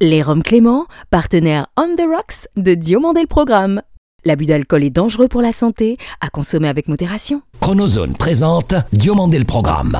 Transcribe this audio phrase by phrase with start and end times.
[0.00, 3.80] Les Roms Clément, partenaire On the Rocks de Diomandé le Programme.
[4.24, 7.42] L'abus d'alcool est dangereux pour la santé, à consommer avec modération.
[7.60, 9.96] Chronozone présente Diomandé le Programme.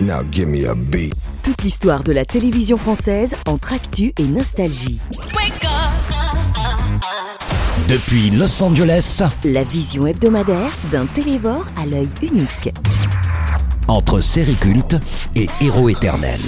[0.00, 1.14] Now give me a beat.
[1.42, 5.00] Toute l'histoire de la télévision française entre actu et nostalgie.
[7.88, 12.72] Depuis Los Angeles, La vision hebdomadaire d'un télévore à l'œil unique.
[13.88, 14.96] entre série culte
[15.34, 16.38] et héros éternel.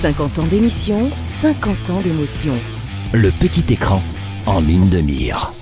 [0.00, 2.52] 50 ans d'émission, 50 ans d'émotion.
[3.12, 4.00] Le petit écran
[4.46, 5.52] en ligne de mire.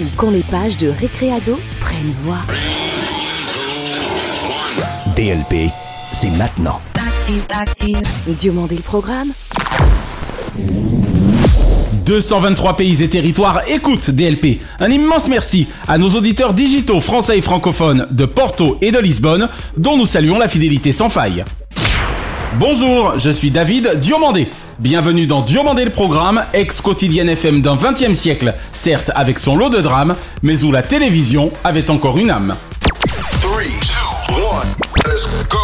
[0.00, 2.40] Ou quand les pages de Récréado prennent voix.
[5.14, 5.70] DLP,
[6.10, 6.80] c'est maintenant.
[8.26, 9.28] Diomandé le Programme
[12.06, 14.60] 223 pays et territoires écoutent DLP.
[14.80, 19.48] Un immense merci à nos auditeurs digitaux français et francophones de Porto et de Lisbonne,
[19.76, 21.44] dont nous saluons la fidélité sans faille.
[22.56, 24.48] Bonjour, je suis David Diomandé.
[24.78, 29.80] Bienvenue dans Diomandé le programme, ex-quotidienne FM d'un 20e siècle, certes avec son lot de
[29.80, 32.56] drames, mais où la télévision avait encore une âme.
[33.40, 34.66] Three, two, one,
[35.06, 35.58] let's go.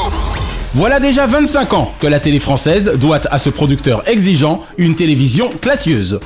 [0.74, 5.50] Voilà déjà 25 ans que la télé française doit à ce producteur exigeant une télévision
[5.60, 6.20] classieuse.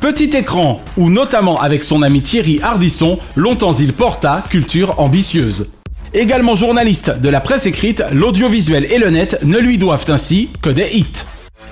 [0.00, 5.68] Petit écran, où notamment avec son ami Thierry Hardisson, longtemps il porta culture ambitieuse.
[6.14, 10.70] Également journaliste de la presse écrite, l'audiovisuel et le net ne lui doivent ainsi que
[10.70, 11.24] des hits.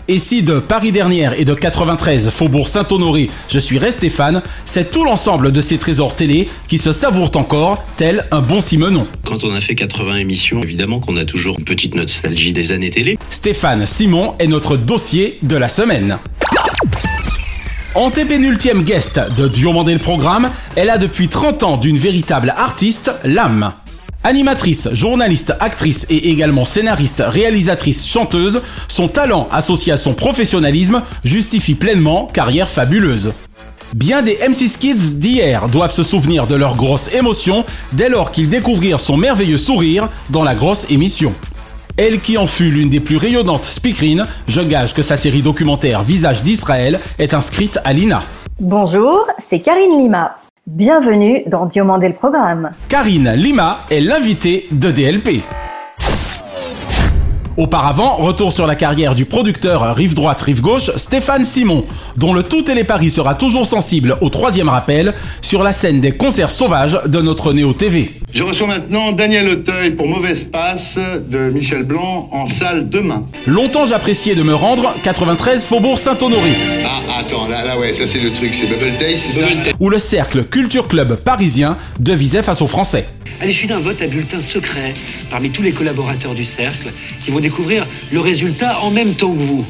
[0.09, 4.91] Et si de Paris dernière et de 93 Faubourg Saint-Honoré, je suis resté fan, c'est
[4.91, 9.09] tout l'ensemble de ces trésors télé qui se savourent encore, tel un bon Simenon.
[9.25, 12.91] Quand on a fait 80 émissions, évidemment qu'on a toujours une petite nostalgie des années
[12.91, 13.19] télé.
[13.31, 16.19] Stéphane Simon est notre dossier de la semaine.
[17.97, 23.73] Antépénultième guest de Diomandé le programme, elle a depuis 30 ans d'une véritable artiste, l'âme.
[24.27, 31.77] Animatrice, journaliste, actrice et également scénariste, réalisatrice, chanteuse, son talent associé à son professionnalisme justifie
[31.77, 33.33] pleinement carrière fabuleuse.
[33.95, 38.49] Bien des M6 Kids d'hier doivent se souvenir de leur grosse émotion dès lors qu'ils
[38.49, 41.33] découvrirent son merveilleux sourire dans la grosse émission.
[41.97, 46.03] Elle qui en fut l'une des plus rayonnantes speakerines, je gage que sa série documentaire
[46.03, 48.23] Visage d'Israël est inscrite à l'INA.
[48.59, 50.35] Bonjour, c'est Karine Lima.
[50.69, 52.73] Bienvenue dans Diomandé le Programme.
[52.89, 55.45] Karine Lima est l'invitée de DLP.
[57.57, 61.87] Auparavant, retour sur la carrière du producteur rive droite rive gauche Stéphane Simon,
[62.17, 66.03] dont le tout et les paris sera toujours sensible au troisième rappel sur la scène
[66.03, 68.13] des concerts sauvages de notre Néo TV.
[68.31, 73.25] Je reçois maintenant Daniel Auteuil pour Mauvaise Passe de Michel Blanc en salle demain.
[73.47, 76.51] Longtemps j'appréciais de me rendre 93 Faubourg Saint-Honoré,
[76.85, 79.47] Ah, attends, là, là, ouais, ça c'est le truc, c'est Bubble Day, c'est ça
[79.81, 83.07] où le cercle Culture Club parisien devisait face aux Français.
[83.41, 84.93] à l'issue d'un vote à bulletin secret
[85.31, 86.89] parmi tous les collaborateurs du cercle
[87.23, 89.65] qui vont découvrir le résultat en même temps que vous.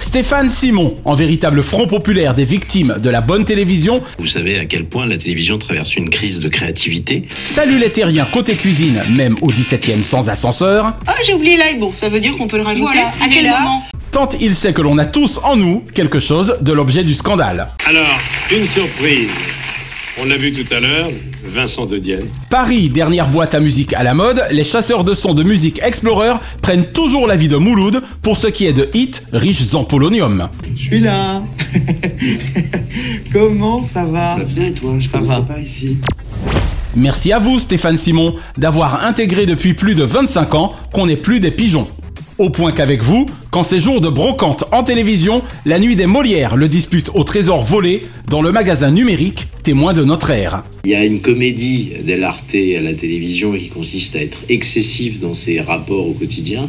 [0.00, 4.64] Stéphane Simon, en véritable front populaire des victimes de la bonne télévision, Vous savez à
[4.66, 7.22] quel point la télévision traverse une crise de créativité.
[7.44, 11.78] salue les terriens côté cuisine, même au 17e sans ascenseur, Ah, j'ai oublié l'ail.
[11.78, 12.90] Bon, ça veut dire qu'on peut le rajouter.
[12.92, 16.56] Voilà, à quel moment tant il sait que l'on a tous en nous quelque chose
[16.60, 17.66] de l'objet du scandale.
[17.88, 18.18] Alors,
[18.50, 19.30] une surprise.
[20.20, 21.08] On l'a vu tout à l'heure,
[21.44, 22.26] Vincent de Dienne.
[22.50, 26.34] Paris, dernière boîte à musique à la mode, les chasseurs de sons de musique Explorer
[26.60, 30.48] prennent toujours l'avis de Mouloud pour ce qui est de hits riches en polonium.
[30.74, 31.42] Je suis là.
[33.32, 35.40] Comment ça va Bien et toi, je Ça va.
[35.42, 35.98] pas ici.
[36.94, 41.40] Merci à vous Stéphane Simon d'avoir intégré depuis plus de 25 ans qu'on n'est plus
[41.40, 41.88] des pigeons.
[42.38, 46.56] Au point qu'avec vous, quand ces jours de brocante en télévision, la nuit des Molières
[46.56, 50.64] le dispute au trésor volé dans le magasin numérique témoin de notre ère.
[50.84, 55.34] Il y a une comédie dell'arte à la télévision qui consiste à être excessif dans
[55.34, 56.68] ses rapports au quotidien.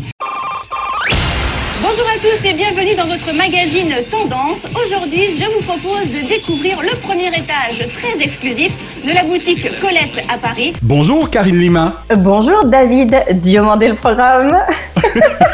[1.81, 4.68] Bonjour à tous et bienvenue dans votre magazine Tendance.
[4.84, 10.24] Aujourd'hui, je vous propose de découvrir le premier étage très exclusif de la boutique Colette
[10.28, 10.74] à Paris.
[10.81, 12.03] Bonjour Karine Lima.
[12.18, 14.57] Bonjour David, Diomandé le Programme.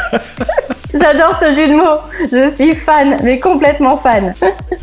[0.92, 2.00] J'adore ce jeu de mots.
[2.32, 4.34] Je suis fan, mais complètement fan.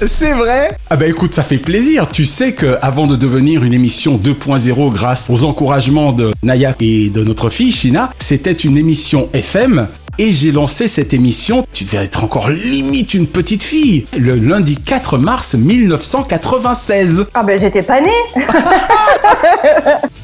[0.06, 2.08] C'est vrai Ah bah écoute, ça fait plaisir.
[2.10, 7.10] Tu sais que avant de devenir une émission 2.0 grâce aux encouragements de Naya et
[7.10, 9.88] de notre fille Shina, c'était une émission FM.
[10.20, 14.76] Et j'ai lancé cette émission, tu devais être encore limite une petite fille, le lundi
[14.76, 17.28] 4 mars 1996.
[17.36, 18.10] Ah ben j'étais pas née.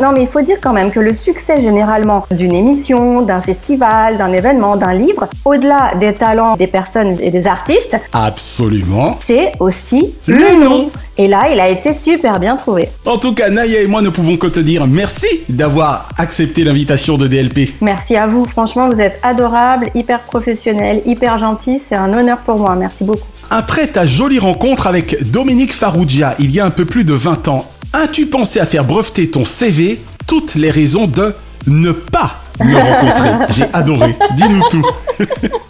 [0.01, 4.17] non mais il faut dire quand même que le succès généralement d'une émission, d'un festival,
[4.17, 9.19] d'un événement, d'un livre, au-delà des talents des personnes et des artistes, Absolument.
[9.27, 10.89] c'est aussi Le nom.
[11.15, 12.89] Et là, il a été super bien trouvé.
[13.05, 17.19] En tout cas, Naya et moi ne pouvons que te dire merci d'avoir accepté l'invitation
[17.19, 17.75] de DLP.
[17.81, 21.81] Merci à vous, franchement, vous êtes adorables hyper professionnel, hyper gentil.
[21.87, 22.75] C'est un honneur pour moi.
[22.75, 23.27] Merci beaucoup.
[23.49, 27.47] Après ta jolie rencontre avec Dominique Farrugia il y a un peu plus de 20
[27.49, 31.35] ans, as-tu pensé à faire breveter ton CV toutes les raisons de
[31.67, 34.15] ne pas me rencontrer J'ai adoré.
[34.35, 34.85] Dis-nous tout.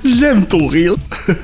[0.06, 0.96] J'aime ton rire.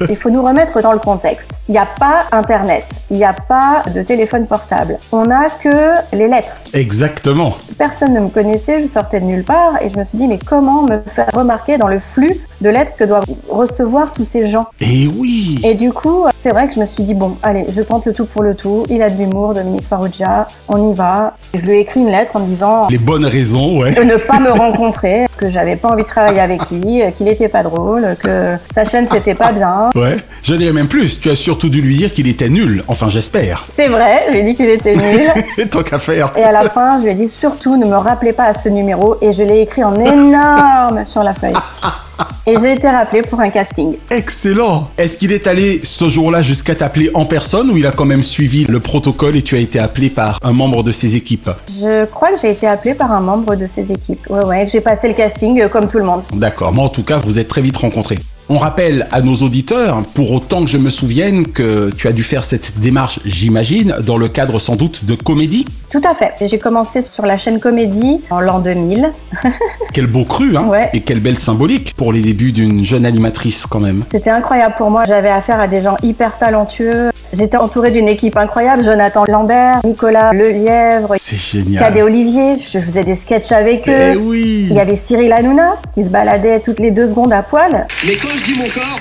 [0.10, 1.50] Il faut nous remettre dans le contexte.
[1.68, 4.98] Il n'y a pas Internet, il n'y a pas de téléphone portable.
[5.12, 6.56] On n'a que les lettres.
[6.74, 7.56] Exactement.
[7.78, 10.40] Personne ne me connaissait, je sortais de nulle part et je me suis dit mais
[10.40, 14.68] comment me faire remarquer dans le flux de lettres que doivent recevoir tous ces gens
[14.80, 17.82] Et oui Et du coup, c'est vrai que je me suis dit bon, allez, je
[17.82, 18.86] tente le tout pour le tout.
[18.90, 21.36] Il a de l'humour, Dominique Farrugia, on y va.
[21.54, 23.94] Je lui ai écrit une lettre en me disant Les bonnes raisons, ouais.
[23.94, 27.48] de ne pas me rencontrer, que j'avais pas envie de travailler avec lui, qu'il était
[27.48, 29.90] pas drôle, que sa chaîne c'était pas bien.
[29.96, 30.18] Ouais.
[30.44, 32.84] Je dirais même plus, tu as surtout dû lui dire qu'il était nul.
[32.88, 33.66] Enfin, j'espère.
[33.76, 35.70] C'est vrai, je lui ai dit qu'il était nul.
[35.70, 36.34] Tant qu'à faire.
[36.38, 38.70] Et à la fin, je lui ai dit surtout ne me rappelez pas à ce
[38.70, 41.54] numéro et je l'ai écrit en énorme sur la feuille.
[42.46, 43.96] Et j'ai été rappelée pour un casting.
[44.10, 48.06] Excellent Est-ce qu'il est allé ce jour-là jusqu'à t'appeler en personne ou il a quand
[48.06, 51.50] même suivi le protocole et tu as été appelé par un membre de ses équipes?
[51.68, 54.28] Je crois que j'ai été appelée par un membre de ses équipes.
[54.30, 56.24] Ouais, ouais, j'ai passé le casting euh, comme tout le monde.
[56.34, 58.18] D'accord, mais en tout cas, vous êtes très vite rencontrés.
[58.52, 62.24] On rappelle à nos auditeurs, pour autant que je me souvienne, que tu as dû
[62.24, 65.66] faire cette démarche, j'imagine, dans le cadre sans doute de comédie.
[65.92, 66.34] Tout à fait.
[66.48, 69.12] J'ai commencé sur la chaîne Comédie en l'an 2000.
[69.94, 70.90] Quel beau cru, hein Ouais.
[70.94, 74.04] Et quelle belle symbolique pour les débuts d'une jeune animatrice quand même.
[74.12, 75.06] C'était incroyable pour moi.
[75.08, 77.10] J'avais affaire à des gens hyper talentueux.
[77.36, 78.84] J'étais entourée d'une équipe incroyable.
[78.84, 81.84] Jonathan Lambert, Nicolas Lelièvre, C'est génial.
[81.84, 82.58] Cadet Olivier.
[82.72, 84.14] Je faisais des sketchs avec eux.
[84.14, 87.42] Eh oui Il y avait Cyril Hanouna qui se baladait toutes les deux secondes à
[87.42, 87.88] poil.
[88.06, 89.00] Mais quand je dis mon corps,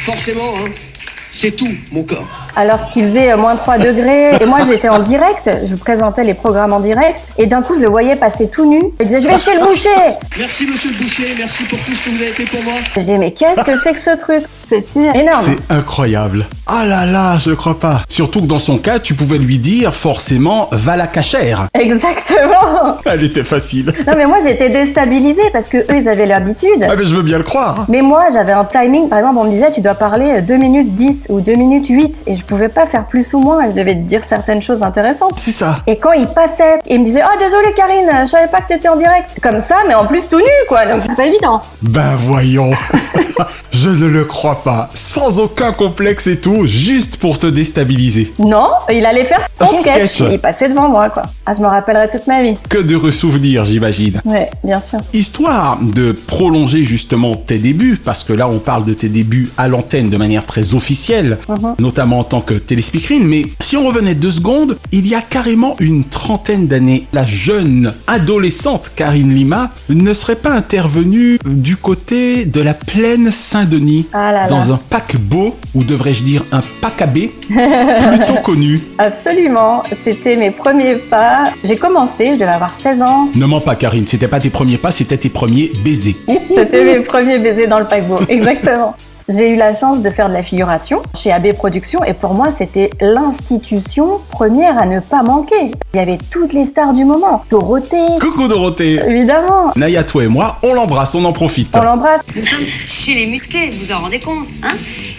[0.00, 0.70] forcément, hein,
[1.30, 2.26] c'est tout mon corps.
[2.56, 4.30] alors qu'il faisait euh, moins 3 degrés.
[4.40, 7.80] Et moi, j'étais en direct, je présentais les programmes en direct, et d'un coup, je
[7.80, 8.80] le voyais passer tout nu.
[9.00, 9.88] Il disait, je vais chez le boucher
[10.38, 12.74] Merci monsieur le boucher, merci pour tout ce que vous avez fait pour moi.
[12.94, 14.42] Je disais, mais qu'est-ce que c'est que ce truc?
[14.66, 15.44] C'était énorme.
[15.44, 16.46] C'est incroyable.
[16.66, 18.02] Ah là là, je crois pas.
[18.08, 21.66] Surtout que dans son cas, tu pouvais lui dire forcément va la cachère.
[21.74, 23.92] Exactement Elle était facile.
[24.06, 26.82] Non, mais moi, j'étais déstabilisée parce que eux, ils avaient l'habitude.
[26.82, 27.84] Ah mais je veux bien le croire.
[27.88, 30.94] Mais moi, j'avais un timing, par exemple, on me disait, tu dois parler 2 minutes
[30.94, 33.94] 10 ou 2 minutes 8, et je pouvais pas faire plus ou moins, je devais
[33.94, 35.34] dire certaines choses intéressantes.
[35.36, 35.80] C'est ça.
[35.86, 38.88] Et quand il passait, il me disait Ah, désolé Karine, je savais pas que t'étais
[38.88, 39.38] en direct.
[39.42, 40.84] Comme ça, mais en plus tout nu, quoi.
[40.86, 41.60] Donc c'est pas évident.
[41.82, 42.70] Ben voyons.
[43.72, 44.90] je ne le crois pas.
[44.94, 48.32] Sans aucun complexe et tout, juste pour te déstabiliser.
[48.38, 50.14] Non, il allait faire son, Son sketch.
[50.14, 50.32] sketch.
[50.32, 51.22] Il passait devant moi, quoi.
[51.46, 52.54] Ah, je me rappellerai toute ma vie.
[52.68, 54.20] Que de ressouvenirs, j'imagine.
[54.24, 54.98] Ouais, bien sûr.
[55.12, 59.68] Histoire de prolonger justement tes débuts, parce que là on parle de tes débuts à
[59.68, 61.74] l'antenne de manière très officielle, Mhm.
[61.78, 65.76] notamment en tant que téléspeakerine, mais si on revenait deux secondes, il y a carrément
[65.80, 72.60] une trentaine d'années, la jeune adolescente Karine Lima ne serait pas intervenue du côté de
[72.60, 74.48] la plaine Saint-Denis, Ah là là.
[74.50, 78.80] dans un paquebot, ou devrais-je dire un pacabé, plutôt connu.
[78.98, 79.82] Absolument.
[80.04, 81.44] C'était mes premiers pas.
[81.64, 83.28] J'ai commencé, je devais avoir 16 ans.
[83.34, 86.16] Ne mens pas Karine, c'était pas tes premiers pas, c'était tes premiers baisers.
[86.54, 88.20] C'était mes premiers baisers dans le paquebot.
[88.28, 88.94] Exactement.
[89.26, 92.48] J'ai eu la chance de faire de la figuration chez AB Productions et pour moi
[92.58, 95.70] c'était l'institution première à ne pas manquer.
[95.94, 97.42] Il y avait toutes les stars du moment.
[97.48, 99.70] Dorothée, Coucou Dorothée évidemment.
[99.76, 101.74] Naya, toi et moi, on l'embrasse, on en profite.
[101.74, 102.20] On l'embrasse.
[102.36, 104.74] Nous sommes chez les musclés, vous en rendez compte, hein?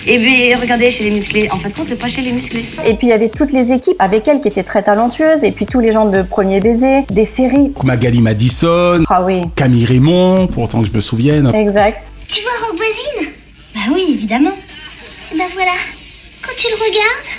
[0.08, 1.50] Et bien, regardez, chez les musclés.
[1.52, 2.64] En fin de compte, c'est pas chez les musclés.
[2.86, 5.52] Et puis il y avait toutes les équipes avec elle qui étaient très talentueuses et
[5.52, 7.74] puis tous les gens de Premier Baiser, des séries.
[7.84, 11.52] Magali Madison, Ah oui, Camille Raymond, pour autant que je me souvienne.
[11.56, 12.04] exact.
[12.28, 13.32] Tu vois Rock Voisine
[13.86, 14.52] Bah oui, évidemment.
[15.34, 15.72] Eh Ben voilà,
[16.42, 17.30] quand tu le regardes,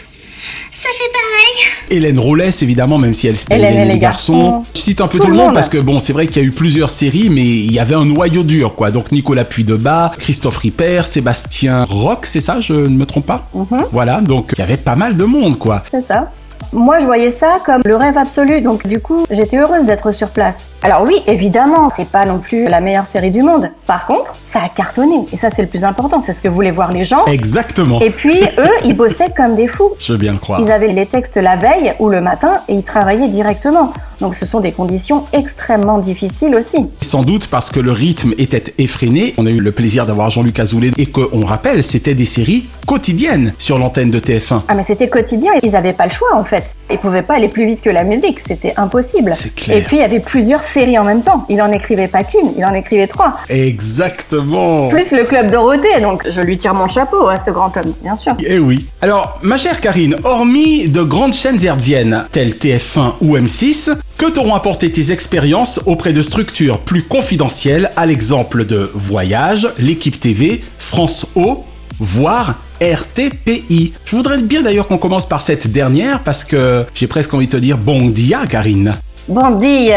[0.72, 1.72] ça fait pareil.
[1.98, 4.50] Hélène Rollès, évidemment, même si elle c'était Hélène Hélène et et les garçons.
[4.60, 4.62] garçons.
[4.74, 5.54] Je cite un peu Tout tout, le monde.
[5.54, 7.94] parce que bon, c'est vrai qu'il y a eu plusieurs séries, mais il y avait
[7.94, 8.90] un noyau dur, quoi.
[8.90, 13.42] Donc Nicolas Puy-de-Bas, Christophe Ripper, Sébastien Roch, c'est ça, je ne me trompe pas?
[13.54, 13.84] Mhm.
[13.92, 15.82] Voilà, donc il y avait pas mal de monde, quoi.
[15.90, 16.30] C'est ça.
[16.72, 20.28] Moi, je voyais ça comme le rêve absolu, donc du coup, j'étais heureuse d'être sur
[20.30, 20.54] place.
[20.82, 23.70] Alors oui, évidemment, c'est pas non plus la meilleure série du monde.
[23.86, 26.70] Par contre, ça a cartonné, et ça c'est le plus important, c'est ce que voulaient
[26.70, 27.24] voir les gens.
[27.26, 28.00] Exactement.
[28.00, 29.92] Et puis, eux, ils bossaient comme des fous.
[29.98, 30.60] Je veux bien le croire.
[30.60, 33.92] Ils avaient les textes la veille ou le matin, et ils travaillaient directement.
[34.20, 36.78] Donc ce sont des conditions extrêmement difficiles aussi.
[37.02, 39.34] Sans doute parce que le rythme était effréné.
[39.36, 43.52] On a eu le plaisir d'avoir Jean-Luc Azoulay et qu'on rappelle, c'était des séries quotidiennes
[43.58, 44.62] sur l'antenne de TF1.
[44.68, 46.64] Ah mais c'était quotidien, ils n'avaient pas le choix en fait.
[46.90, 49.32] Ils pouvaient pas aller plus vite que la musique, c'était impossible.
[49.34, 49.76] C'est clair.
[49.76, 51.46] Et puis il y avait plusieurs séries en même temps.
[51.48, 53.34] Il en écrivait pas qu'une, il en écrivait trois.
[53.48, 54.88] Exactement.
[54.88, 58.16] Plus le club Dorothée, donc je lui tire mon chapeau à ce grand homme, bien
[58.16, 58.34] sûr.
[58.44, 58.86] Eh oui.
[59.00, 64.54] Alors, ma chère Karine, hormis de grandes chaînes herdiennes telles TF1 ou M6, que t'auront
[64.54, 71.26] apporté tes expériences auprès de structures plus confidentielles, à l'exemple de Voyage, l'équipe TV, France
[71.36, 71.64] O,
[71.98, 73.94] voire RTPI.
[74.04, 77.52] Je voudrais bien d'ailleurs qu'on commence par cette dernière parce que j'ai presque envie de
[77.52, 78.96] te dire bon dia Karine.
[79.28, 79.90] Bonne nuit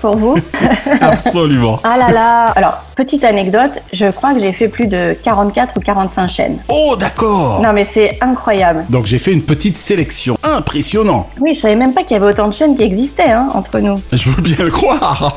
[0.00, 0.36] pour vous.
[1.00, 1.78] Absolument.
[1.84, 2.44] ah là là.
[2.56, 6.58] Alors, petite anecdote, je crois que j'ai fait plus de 44 ou 45 chaînes.
[6.68, 7.60] Oh d'accord.
[7.62, 8.84] Non mais c'est incroyable.
[8.90, 10.36] Donc j'ai fait une petite sélection.
[10.42, 11.28] Impressionnant.
[11.40, 13.78] Oui, je savais même pas qu'il y avait autant de chaînes qui existaient hein, entre
[13.78, 13.94] nous.
[14.12, 15.36] Je veux bien le croire.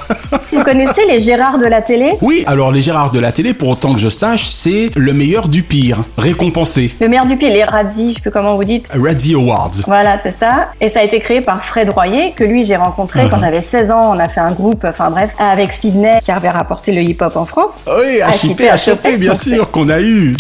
[0.52, 2.14] Vous connaissez les Gérard de la télé?
[2.22, 5.48] Oui, alors les Gérard de la télé, pour autant que je sache, c'est le meilleur
[5.48, 6.96] du pire, récompensé.
[7.00, 8.88] Le meilleur du pire, les Radis, je sais plus comment vous dites.
[8.92, 9.72] Radzi Awards.
[9.86, 10.70] Voilà, c'est ça.
[10.82, 13.92] Et ça a été créé par Fred Royer, que lui j'ai rencontré quand j'avais 16
[13.92, 14.14] ans.
[14.16, 17.46] On a fait un groupe, enfin bref, avec Sydney qui avait rapporté le hip-hop en
[17.46, 17.72] France.
[17.88, 20.36] Oui, HIP, HOP, bien sûr, qu'on a eu.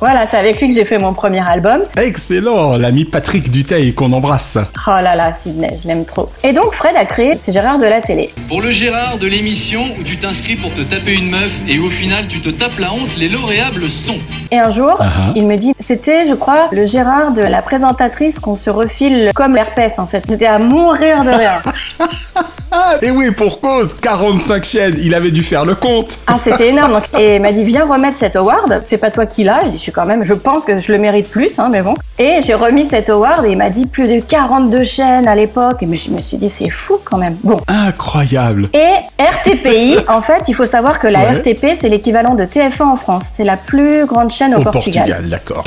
[0.00, 1.82] Voilà, c'est avec lui que j'ai fait mon premier album.
[1.96, 4.58] Excellent, l'ami Patrick Duteil qu'on embrasse.
[4.86, 6.30] Oh là là, Sydney, je l'aime trop.
[6.42, 8.28] Et donc Fred a créé ces Gérard de la télé.
[8.48, 11.88] Pour le Gérard de l'émission où tu t'inscris pour te taper une meuf et au
[11.88, 14.18] final tu te tapes la honte, les lauréables sont.
[14.50, 14.98] Et un jour,
[15.34, 19.54] il me dit, c'était, je crois, le Gérard de la présentatrice qu'on se refile comme
[19.54, 20.22] l'herpès en fait.
[20.28, 21.62] C'était à mourir de rire.
[23.02, 26.18] Et oui, pour cause, 45 chaînes, il avait dû faire le compte.
[26.26, 26.92] Ah, c'était énorme.
[26.92, 28.82] Donc, et il m'a dit, viens remettre cet award.
[28.84, 29.60] C'est pas toi qui l'as.
[29.64, 31.82] Je dis, je suis quand même, je pense que je le mérite plus, hein, mais
[31.82, 31.94] bon.
[32.18, 35.82] Et j'ai remis cet award et il m'a dit plus de 42 chaînes à l'époque.
[35.82, 37.36] Et je me suis dit, c'est fou quand même.
[37.42, 37.60] Bon.
[37.66, 38.68] Incroyable.
[38.72, 41.38] Et RTPI, en fait, il faut savoir que la Ouais.
[41.38, 43.22] RTP, c'est l'équivalent de TF1 en France.
[43.36, 45.64] C'est la plus grande chaîne au, Au Portugal, d'accord.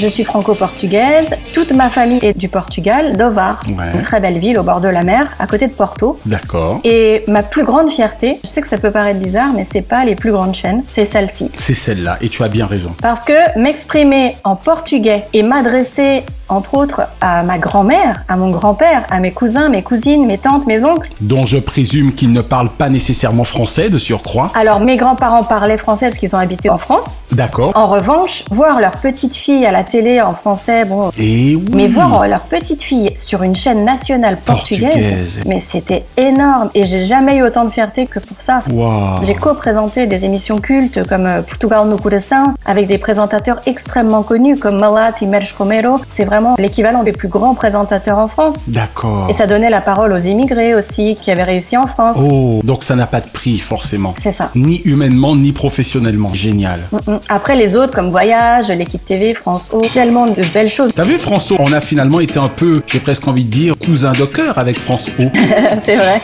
[0.00, 1.26] Je suis franco-portugaise.
[1.52, 3.60] Toute ma famille est du Portugal, d'Ovar.
[3.68, 3.92] Ouais.
[3.92, 6.18] Une très belle ville au bord de la mer, à côté de Porto.
[6.24, 6.80] D'accord.
[6.84, 10.06] Et ma plus grande fierté, je sais que ça peut paraître bizarre, mais c'est pas
[10.06, 11.50] les plus grandes chaînes, c'est celle-ci.
[11.54, 12.94] C'est celle-là, et tu as bien raison.
[13.02, 19.04] Parce que m'exprimer en portugais et m'adresser, entre autres, à ma grand-mère, à mon grand-père,
[19.10, 21.10] à mes cousins, mes cousines, mes tantes, mes oncles.
[21.20, 24.50] Dont je présume qu'ils ne parlent pas nécessairement français, de surcroît.
[24.54, 27.22] Alors, mes grands-parents parlaient français parce qu'ils ont habité en France.
[27.32, 27.72] D'accord.
[27.76, 31.10] En revanche, voir leur petite fille à la télé en français, bon.
[31.18, 31.64] Et oui.
[31.74, 35.40] Mais voir leur petite fille sur une chaîne nationale portugaise, Portugaise.
[35.46, 38.60] mais c'était énorme et j'ai jamais eu autant de fierté que pour ça.
[39.26, 44.56] J'ai co-présenté des émissions cultes comme euh, Portugal no Coração avec des présentateurs extrêmement connus
[44.58, 46.00] comme Malat et Merch Romero.
[46.14, 48.56] C'est vraiment l'équivalent des plus grands présentateurs en France.
[48.66, 49.28] D'accord.
[49.30, 52.16] Et ça donnait la parole aux immigrés aussi qui avaient réussi en France.
[52.20, 54.14] Oh, donc ça n'a pas de prix, forcément.
[54.22, 54.50] C'est ça.
[54.54, 56.32] Ni humainement, ni professionnellement.
[56.32, 56.80] Génial.
[56.92, 57.20] Mm, mm.
[57.28, 60.90] Après les autres comme Voyage, l'équipe TV, France O, tellement de belles choses.
[60.94, 64.12] T'as vu François On a finalement été un peu, j'ai presque envie de dire, cousin
[64.12, 65.24] de cœur avec France O.
[65.84, 66.20] c'est vrai.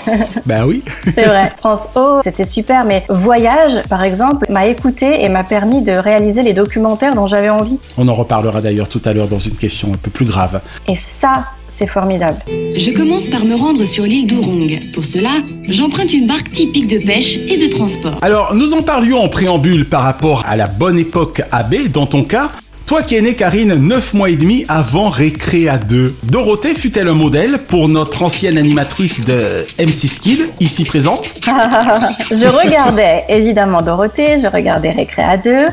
[0.47, 0.83] ben oui.
[1.15, 1.53] C'est vrai.
[1.59, 6.43] France O, c'était super, mais Voyage, par exemple, m'a écouté et m'a permis de réaliser
[6.43, 7.79] les documentaires dont j'avais envie.
[7.97, 10.61] On en reparlera d'ailleurs tout à l'heure dans une question un peu plus grave.
[10.89, 11.47] Et ça,
[11.79, 12.39] c'est formidable.
[12.49, 14.81] Je commence par me rendre sur l'île d'Ourong.
[14.95, 15.31] Pour cela,
[15.69, 18.19] j'emprunte une barque typique de pêche et de transport.
[18.23, 22.25] Alors, nous en parlions en préambule par rapport à la bonne époque AB, dans ton
[22.25, 22.51] cas.
[22.87, 26.15] Toi qui es née, Karine, 9 mois et demi avant Récréa 2.
[26.23, 31.35] Dorothée fut-elle un modèle pour notre ancienne animatrice de M6 Kid, ici présente
[32.31, 35.51] je regardais évidemment Dorothée, je regardais Récréa 2.
[35.51, 35.67] Ouais.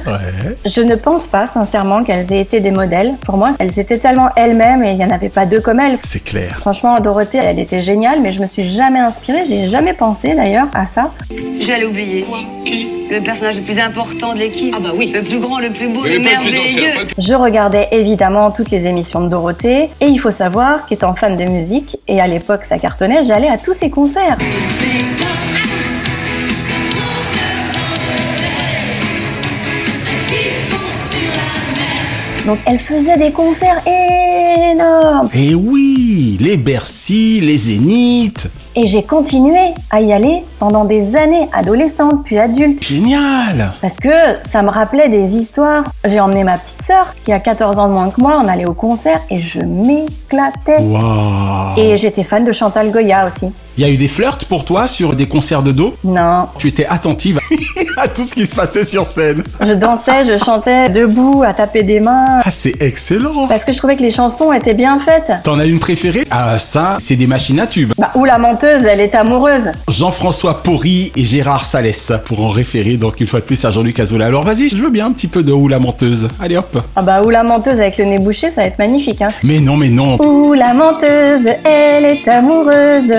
[0.65, 3.13] Je ne pense pas sincèrement qu'elles aient été des modèles.
[3.23, 5.99] Pour moi, elles étaient tellement elles-mêmes et il n'y en avait pas deux comme elles.
[6.03, 6.57] C'est clair.
[6.61, 10.67] Franchement, Dorothée, elle était géniale, mais je me suis jamais inspirée, j'ai jamais pensé d'ailleurs
[10.73, 11.11] à ça.
[11.59, 12.25] J'allais oublier.
[13.13, 14.73] Le personnage le plus important de l'équipe.
[14.75, 15.11] Ah bah oui.
[15.13, 17.02] Le plus grand, le plus beau, Mais le pas le plus ancien, merveilleux.
[17.17, 21.43] Je regardais évidemment toutes les émissions de Dorothée et il faut savoir qu'étant fan de
[21.43, 24.37] musique et à l'époque ça cartonnait, j'allais à tous ses concerts.
[32.45, 34.62] Donc elle faisait des concerts énormes
[35.35, 38.47] Et oui, les Bercy, les Zéniths.
[38.75, 42.83] et j'ai continué à y aller pendant des années, adolescente puis adulte.
[42.83, 44.09] Génial Parce que
[44.51, 45.85] ça me rappelait des histoires.
[46.07, 48.67] J'ai emmené ma petite sœur qui a 14 ans de moins que moi, on allait
[48.67, 50.83] au concert et je m'éclatais.
[51.77, 53.51] Et j'étais fan de Chantal Goya aussi.
[53.75, 56.67] Il y a eu des flirts pour toi sur des concerts de dos Non, Tu
[56.67, 57.39] étais attentive
[57.97, 59.43] à tout ce qui se passait sur scène.
[59.59, 62.41] Je dansais, je chantais debout, à taper des mains.
[62.45, 63.47] Ah, c'est excellent.
[63.47, 65.41] Parce que je trouvais que les chansons étaient bien faites.
[65.43, 66.25] T'en as une préférée?
[66.29, 67.93] Ah, ça, c'est des machines à tubes.
[67.97, 69.71] Bah, ou la menteuse, elle est amoureuse.
[69.89, 73.99] Jean-François Porry et Gérard Salès pour en référer donc une fois de plus à Jean-Luc
[73.99, 74.25] Azoulay.
[74.25, 76.27] Alors vas-y, je veux bien un petit peu de Ou la menteuse.
[76.39, 76.79] Allez hop.
[76.95, 79.29] Ah bah, ou la menteuse avec le nez bouché, ça va être magnifique, hein.
[79.43, 80.21] Mais non, mais non.
[80.21, 83.11] Ou la menteuse, elle est amoureuse.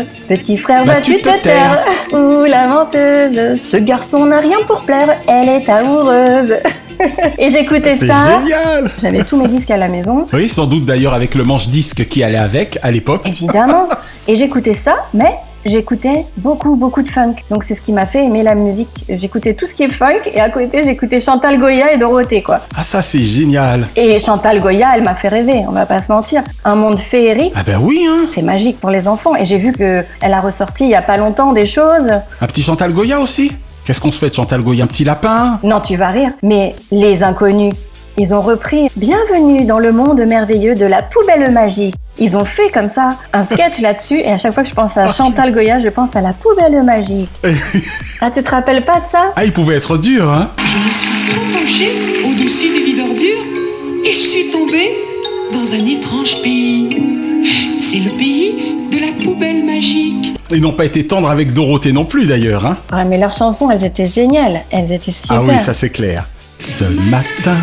[0.44, 1.82] Petit frère, Bah, vas-tu tu te te taire
[2.12, 6.54] Ou la menteuse, ce garçon n'a rien pour plaire, elle est amoureuse.
[7.38, 8.40] Et j'écoutais C'est ça.
[8.42, 8.90] génial.
[9.00, 10.26] J'avais tous mes disques à la maison.
[10.32, 13.26] Oui, sans doute d'ailleurs avec le manche disque qui allait avec à l'époque.
[13.28, 13.88] Évidemment.
[14.28, 15.34] Et j'écoutais ça, mais
[15.64, 17.35] j'écoutais beaucoup, beaucoup de funk.
[17.50, 18.88] Donc c'est ce qui m'a fait aimer la musique.
[19.09, 22.61] J'écoutais tout ce qui est funk et à côté j'écoutais Chantal Goya et Dorothée, quoi.
[22.76, 23.87] Ah ça c'est génial.
[23.97, 26.42] Et Chantal Goya, elle m'a fait rêver, on va pas se mentir.
[26.64, 27.52] Un monde féerique.
[27.54, 28.28] Ah ben oui hein.
[28.35, 29.37] C'est magique pour les enfants.
[29.37, 32.09] Et j'ai vu que elle a ressorti il y a pas longtemps des choses.
[32.40, 33.52] Un petit Chantal Goya aussi?
[33.85, 34.85] Qu'est-ce qu'on se fait de Chantal Goya?
[34.85, 35.59] Un petit lapin?
[35.62, 36.30] Non, tu vas rire.
[36.42, 37.75] Mais les inconnus,
[38.16, 41.94] ils ont repris Bienvenue dans le monde merveilleux de la poubelle magique.
[42.18, 44.97] Ils ont fait comme ça un sketch là-dessus et à chaque fois que je pense
[44.97, 47.30] à Chantal Goya, je pense à la poubelle magique.
[48.21, 49.33] Ah, tu te rappelles pas de ça?
[49.37, 51.90] Ah il pouvait être dur hein Je me suis trop penchée
[52.25, 53.44] au-dessus des vies d'ordures
[54.02, 54.92] et je suis tombée
[55.52, 56.88] dans un étrange pays.
[57.80, 58.54] C'est le pays
[58.90, 60.38] de la poubelle magique.
[60.50, 63.71] Ils n'ont pas été tendres avec Dorothée non plus d'ailleurs hein Ouais, mais leurs chansons,
[63.71, 64.62] elles étaient géniales.
[64.71, 65.37] Elles étaient super.
[65.40, 66.26] Ah oui ça c'est clair.
[66.61, 67.59] Ce matin,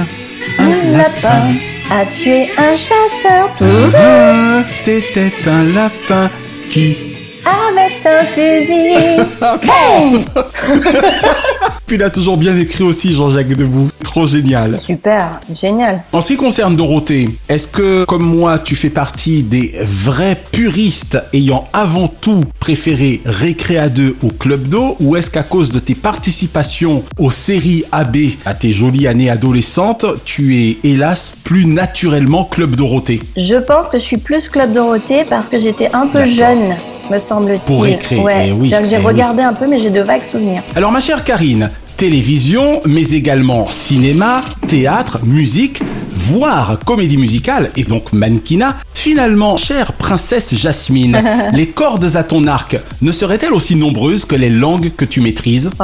[0.61, 1.55] Un lapin.
[1.89, 3.49] a tué un chasseur.
[3.95, 6.29] Ah, c'était un lapin
[6.69, 6.97] qui...
[7.45, 9.25] avec un fusil.
[9.67, 10.25] Boum
[11.91, 13.89] Puis il a toujours bien écrit aussi Jean-Jacques Debout.
[14.01, 14.79] Trop génial.
[14.79, 16.01] Super, génial.
[16.13, 21.17] En ce qui concerne Dorothée, est-ce que, comme moi, tu fais partie des vrais puristes
[21.33, 25.95] ayant avant tout préféré Récréa 2 au Club d'eau ou est-ce qu'à cause de tes
[25.95, 32.77] participations aux séries AB à tes jolies années adolescentes, tu es hélas plus naturellement Club
[32.77, 33.19] Dorothée?
[33.36, 36.74] Je pense que je suis plus Club Dorothée parce que j'étais un peu jeune,
[37.12, 37.60] me semble-t-il.
[37.65, 38.45] Pour Récré, Ouais.
[38.48, 39.03] eh oui, J'ai eh oui.
[39.03, 40.62] regardé un peu, mais j'ai de vagues souvenirs.
[40.75, 41.69] Alors ma chère Karine,
[42.01, 48.77] télévision, mais également cinéma, théâtre, musique, voire comédie musicale et donc mannequinat.
[48.96, 51.22] Finalement, chère princesse Jasmine,
[51.53, 55.70] les cordes à ton arc ne seraient-elles aussi nombreuses que les langues que tu maîtrises?
[55.79, 55.84] Oh,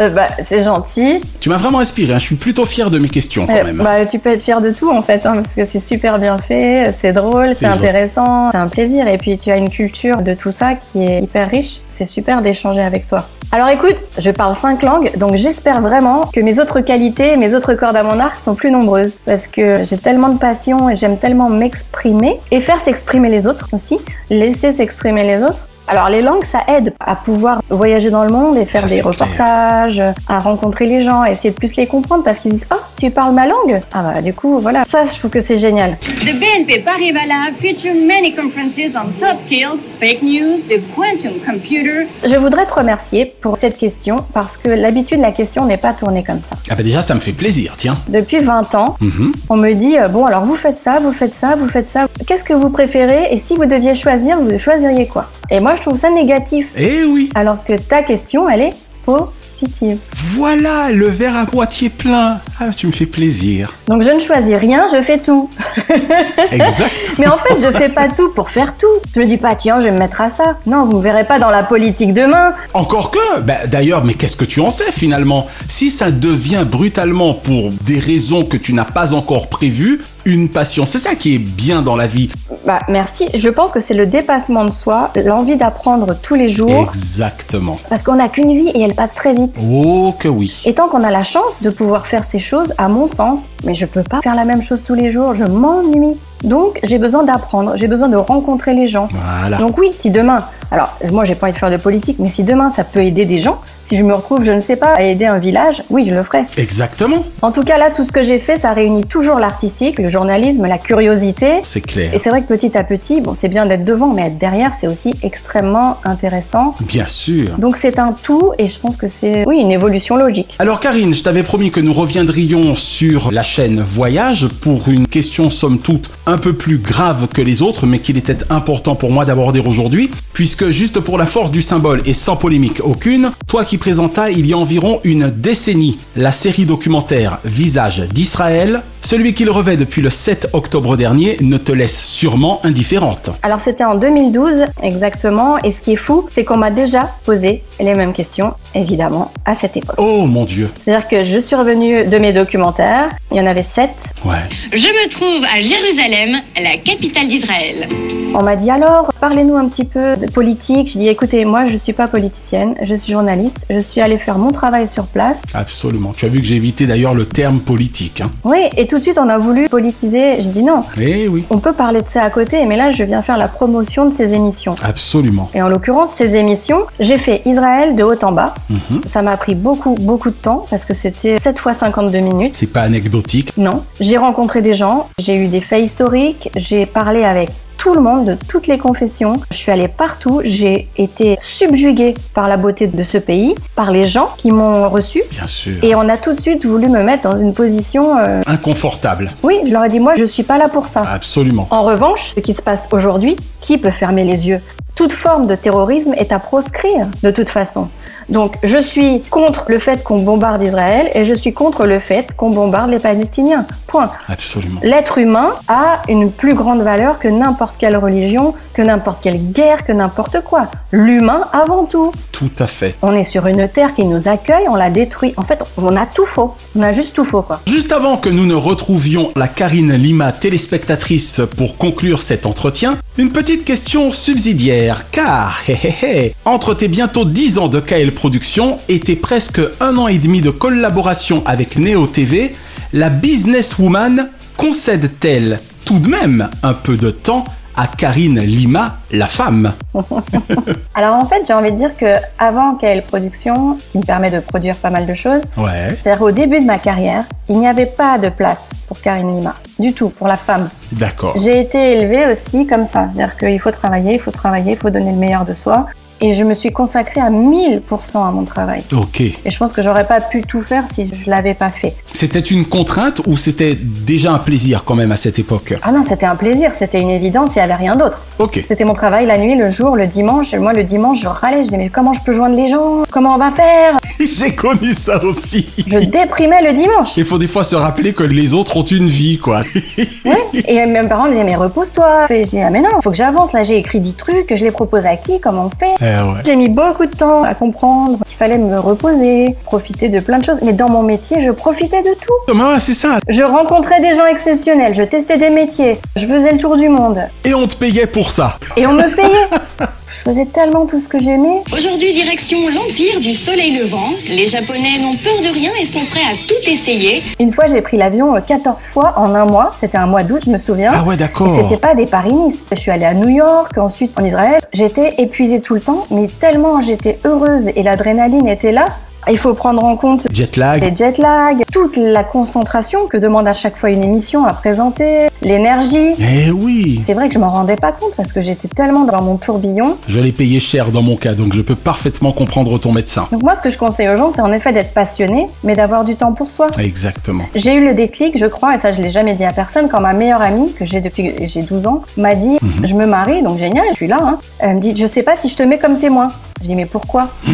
[0.00, 1.20] euh, bah, c'est gentil.
[1.40, 3.78] Tu m'as vraiment inspiré, hein, je suis plutôt fier de mes questions quand Euh, même.
[3.78, 6.36] bah, tu peux être fier de tout en fait, hein, parce que c'est super bien
[6.36, 9.08] fait, c'est drôle, c'est intéressant, c'est un plaisir.
[9.08, 11.76] Et puis tu as une culture de tout ça qui est hyper riche.
[11.96, 13.24] C'est super d'échanger avec toi.
[13.52, 17.74] Alors écoute, je parle cinq langues, donc j'espère vraiment que mes autres qualités, mes autres
[17.74, 19.14] cordes à mon arc sont plus nombreuses.
[19.24, 23.68] Parce que j'ai tellement de passion et j'aime tellement m'exprimer et faire s'exprimer les autres
[23.72, 25.68] aussi, laisser s'exprimer les autres.
[25.86, 29.00] Alors les langues, ça aide à pouvoir voyager dans le monde et faire Ça, des
[29.00, 29.06] clair.
[29.06, 32.78] reportages, à rencontrer les gens, à essayer de plus les comprendre parce qu'ils disent «Oh,
[32.98, 34.84] tu parles ma langue?» Ah bah du coup, voilà.
[34.90, 35.98] Ça, je trouve que c'est génial.
[36.00, 42.06] The BNP Paribas Lab feature many conferences on soft skills, fake news, the quantum computer.
[42.26, 46.24] Je voudrais te remercier pour cette question parce que l'habitude, la question n'est pas tournée
[46.24, 46.56] comme ça.
[46.70, 47.98] Ah bah déjà ça me fait plaisir, tiens.
[48.08, 49.32] Depuis 20 ans, Mhm.
[49.50, 52.06] on me dit euh, bon alors vous faites ça, vous faites ça, vous faites ça.
[52.26, 53.28] Qu'est-ce que vous préférez?
[53.32, 55.26] Et si vous deviez choisir, vous choisiriez quoi?
[55.50, 56.68] Et moi je trouve ça négatif.
[56.76, 59.98] Eh oui Alors que ta question, elle est positive.
[60.36, 62.40] Voilà, le verre à moitié plein.
[62.60, 63.72] Ah, tu me fais plaisir.
[63.88, 65.48] Donc je ne choisis rien, je fais tout.
[66.52, 67.12] Exact.
[67.18, 68.86] Mais en fait, je fais pas tout pour faire tout.
[69.14, 70.56] Je me dis pas tiens, je vais me mettre à ça.
[70.66, 72.52] Non, vous me verrez pas dans la politique demain.
[72.72, 75.46] Encore que bah, D'ailleurs, mais qu'est-ce que tu en sais finalement?
[75.68, 80.86] Si ça devient brutalement pour des raisons que tu n'as pas encore prévues, une passion,
[80.86, 82.30] c'est ça qui est bien dans la vie.
[82.66, 83.28] Bah merci.
[83.34, 86.88] Je pense que c'est le dépassement de soi, l'envie d'apprendre tous les jours.
[86.88, 87.78] Exactement.
[87.90, 89.54] Parce qu'on n'a qu'une vie et elle passe très vite.
[89.62, 90.62] Oh que oui.
[90.64, 93.74] Et tant qu'on a la chance de pouvoir faire ces choses, à mon sens, mais
[93.74, 96.16] je peux pas faire la même chose tous les jours, je m'ennuie.
[96.44, 99.08] Donc j'ai besoin d'apprendre, j'ai besoin de rencontrer les gens.
[99.10, 99.56] Voilà.
[99.56, 102.42] Donc oui, si demain, alors moi j'ai pas envie de faire de politique, mais si
[102.44, 105.02] demain ça peut aider des gens, si je me retrouve, je ne sais pas, à
[105.02, 106.44] aider un village, oui, je le ferai.
[106.56, 107.24] Exactement.
[107.42, 110.66] En tout cas là, tout ce que j'ai fait, ça réunit toujours l'artistique, le journalisme,
[110.66, 111.60] la curiosité.
[111.62, 112.14] C'est clair.
[112.14, 114.72] Et c'est vrai que petit à petit, bon, c'est bien d'être devant, mais être derrière,
[114.80, 116.74] c'est aussi extrêmement intéressant.
[116.80, 117.56] Bien sûr.
[117.58, 120.56] Donc c'est un tout, et je pense que c'est, oui, une évolution logique.
[120.58, 125.50] Alors Karine, je t'avais promis que nous reviendrions sur la chaîne Voyage pour une question
[125.50, 129.24] somme toute un peu plus grave que les autres, mais qu'il était important pour moi
[129.24, 133.78] d'aborder aujourd'hui, puisque juste pour la force du symbole et sans polémique aucune, toi qui
[133.78, 139.76] présenta il y a environ une décennie la série documentaire Visage d'Israël celui qu'il revêt
[139.76, 143.30] depuis le 7 octobre dernier ne te laisse sûrement indifférente.
[143.42, 147.62] Alors c'était en 2012 exactement, et ce qui est fou, c'est qu'on m'a déjà posé
[147.80, 149.96] les mêmes questions, évidemment, à cette époque.
[149.98, 150.70] Oh mon dieu.
[150.82, 153.90] C'est-à-dire que je suis revenue de mes documentaires, il y en avait sept.
[154.24, 154.38] Ouais.
[154.72, 157.88] Je me trouve à Jérusalem, la capitale d'Israël.
[158.36, 160.88] On m'a dit alors, parlez-nous un petit peu de politique.
[160.92, 164.38] Je dis écoutez, moi je suis pas politicienne, je suis journaliste, je suis allée faire
[164.38, 165.36] mon travail sur place.
[165.54, 166.12] Absolument.
[166.16, 168.22] Tu as vu que j'ai évité d'ailleurs le terme politique.
[168.22, 168.32] Hein.
[168.42, 170.36] Oui, et tout de suite on a voulu politiser.
[170.36, 170.82] Je dis non.
[171.00, 171.44] Eh oui.
[171.50, 174.16] On peut parler de ça à côté, mais là je viens faire la promotion de
[174.16, 174.74] ces émissions.
[174.82, 175.50] Absolument.
[175.54, 178.54] Et en l'occurrence, ces émissions, j'ai fait Israël de haut en bas.
[178.70, 179.02] Mhm.
[179.12, 182.54] Ça m'a pris beaucoup, beaucoup de temps parce que c'était 7 fois 52 minutes.
[182.56, 183.52] C'est pas anecdotique.
[183.56, 183.84] Non.
[184.00, 188.24] J'ai rencontré des gens, j'ai eu des faits historiques, j'ai parlé avec tout le monde,
[188.26, 189.34] de toutes les confessions.
[189.50, 194.06] Je suis allée partout, j'ai été subjuguée par la beauté de ce pays, par les
[194.06, 195.22] gens qui m'ont reçu.
[195.30, 195.82] Bien sûr.
[195.82, 198.16] Et on a tout de suite voulu me mettre dans une position...
[198.18, 199.32] euh, Inconfortable.
[199.42, 201.02] Oui, je leur ai dit, moi, je suis pas là pour ça.
[201.02, 201.66] Absolument.
[201.70, 204.60] En revanche, ce qui se passe aujourd'hui, qui peut fermer les yeux?
[204.94, 207.88] Toute forme de terrorisme est à proscrire, de toute façon.
[208.28, 212.28] Donc, je suis contre le fait qu'on bombarde Israël et je suis contre le fait
[212.36, 213.66] qu'on bombarde les Palestiniens.
[213.86, 214.10] Point.
[214.28, 214.80] Absolument.
[214.82, 219.84] L'être humain a une plus grande valeur que n'importe quelle religion, que n'importe quelle guerre,
[219.84, 220.68] que n'importe quoi.
[220.90, 222.12] L'humain avant tout.
[222.32, 222.96] Tout à fait.
[223.02, 225.34] On est sur une terre qui nous accueille, on la détruit.
[225.36, 226.54] En fait, on a tout faux.
[226.76, 227.60] On a juste tout faux, quoi.
[227.66, 233.30] Juste avant que nous ne retrouvions la Karine Lima téléspectatrice pour conclure cet entretien, une
[233.30, 238.78] petite question subsidiaire, car, hé hé hé, entre tes bientôt 10 ans de KL Productions
[239.04, 242.52] tes presque un an et demi de collaboration avec Neo TV,
[242.92, 247.44] la businesswoman concède-t-elle tout de même un peu de temps
[247.76, 249.72] à Karine Lima, la femme?
[250.94, 252.06] Alors en fait, j'ai envie de dire que
[252.38, 255.88] avant KL Productions, qui me permet de produire pas mal de choses, Ouais.
[255.90, 259.54] c'est-à-dire au début de ma carrière, il n'y avait pas de place pour Karine Lima,
[259.78, 260.68] du tout, pour la femme.
[260.92, 261.34] D'accord.
[261.42, 264.90] J'ai été élevée aussi comme ça, c'est-à-dire qu'il faut travailler, il faut travailler, il faut
[264.90, 265.86] donner le meilleur de soi.
[266.20, 267.80] Et je me suis consacrée à 1000%
[268.14, 268.82] à mon travail.
[268.92, 269.20] Ok.
[269.20, 271.96] Et je pense que j'aurais pas pu tout faire si je l'avais pas fait.
[272.12, 275.74] C'était une contrainte ou c'était déjà un plaisir quand même à cette époque?
[275.82, 278.22] Ah non, c'était un plaisir, c'était une évidence, il n'y avait rien d'autre.
[278.38, 278.64] Ok.
[278.68, 280.52] C'était mon travail la nuit, le jour, le dimanche.
[280.52, 283.02] Et moi, le dimanche, je râlais, je disais, mais comment je peux joindre les gens?
[283.10, 283.96] Comment on va faire?
[284.20, 285.66] J'ai connu ça aussi.
[285.78, 287.10] Je déprimais le dimanche.
[287.16, 289.62] Il faut des fois se rappeler que les autres ont une vie, quoi.
[290.68, 292.26] Et mes parents me disaient, mais repose-toi.
[292.30, 293.52] Et je dis, ah mais non, faut que j'avance.
[293.52, 296.03] Là, j'ai écrit 10 trucs, je les propose à qui Comment on fait?
[296.04, 296.42] Ouais.
[296.44, 300.44] J'ai mis beaucoup de temps à comprendre qu'il fallait me reposer, profiter de plein de
[300.44, 300.58] choses.
[300.62, 302.52] Mais dans mon métier, je profitais de tout.
[302.52, 303.18] Ouais, c'est ça.
[303.28, 307.18] Je rencontrais des gens exceptionnels, je testais des métiers, je faisais le tour du monde.
[307.44, 308.58] Et on te payait pour ça.
[308.76, 309.48] Et on me payait.
[310.24, 311.60] Je faisais tellement tout ce que j'aimais.
[311.74, 314.08] Aujourd'hui, direction l'Empire du Soleil Levant.
[314.28, 317.22] Les Japonais n'ont peur de rien et sont prêts à tout essayer.
[317.38, 319.72] Une fois, j'ai pris l'avion euh, 14 fois en un mois.
[319.78, 320.92] C'était un mois d'août, je me souviens.
[320.94, 321.58] Ah ouais, d'accord.
[321.58, 322.58] Et C'était pas des Paris-Nice.
[322.72, 324.62] Je suis allée à New York, ensuite en Israël.
[324.72, 328.86] J'étais épuisée tout le temps, mais tellement j'étais heureuse et l'adrénaline était là.
[329.30, 330.82] Il faut prendre en compte Jet lag.
[330.82, 335.28] les jet lag, toute la concentration que demande à chaque fois une émission à présenter,
[335.42, 336.12] l'énergie.
[336.18, 337.02] Eh oui.
[337.06, 339.96] C'est vrai que je m'en rendais pas compte parce que j'étais tellement dans mon tourbillon.
[340.08, 343.26] Je l'ai payé cher dans mon cas, donc je peux parfaitement comprendre ton médecin.
[343.32, 346.04] Donc moi, ce que je conseille aux gens, c'est en effet d'être passionné, mais d'avoir
[346.04, 346.66] du temps pour soi.
[346.78, 347.44] Exactement.
[347.54, 350.00] J'ai eu le déclic, je crois, et ça je l'ai jamais dit à personne, quand
[350.00, 352.86] ma meilleure amie, que j'ai depuis j'ai 12 ans, m'a dit Mhm.
[352.88, 354.18] Je me marie, donc génial, je suis là.
[354.20, 354.38] Hein.
[354.58, 356.30] Elle me dit Je sais pas si je te mets comme témoin.
[356.62, 357.28] Je dis Mais pourquoi?
[357.46, 357.52] Elle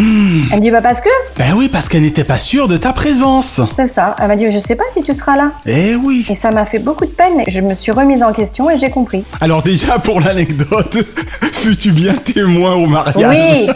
[0.57, 3.61] me dit Bah parce que Ben oui, parce qu'elle n'était pas sûre de ta présence.
[3.77, 4.17] c'est ça.
[4.21, 5.53] Elle m'a dit Je sais pas si tu seras là.
[5.67, 6.25] Eh oui.
[6.31, 7.43] Et ça m'a fait beaucoup de peine.
[7.49, 9.25] Je me suis remise en question et j'ai compris.
[9.41, 10.99] Alors déjà, pour l'anecdote,
[11.53, 13.27] fus-tu bien témoin au mariage?
[13.29, 13.69] Oui.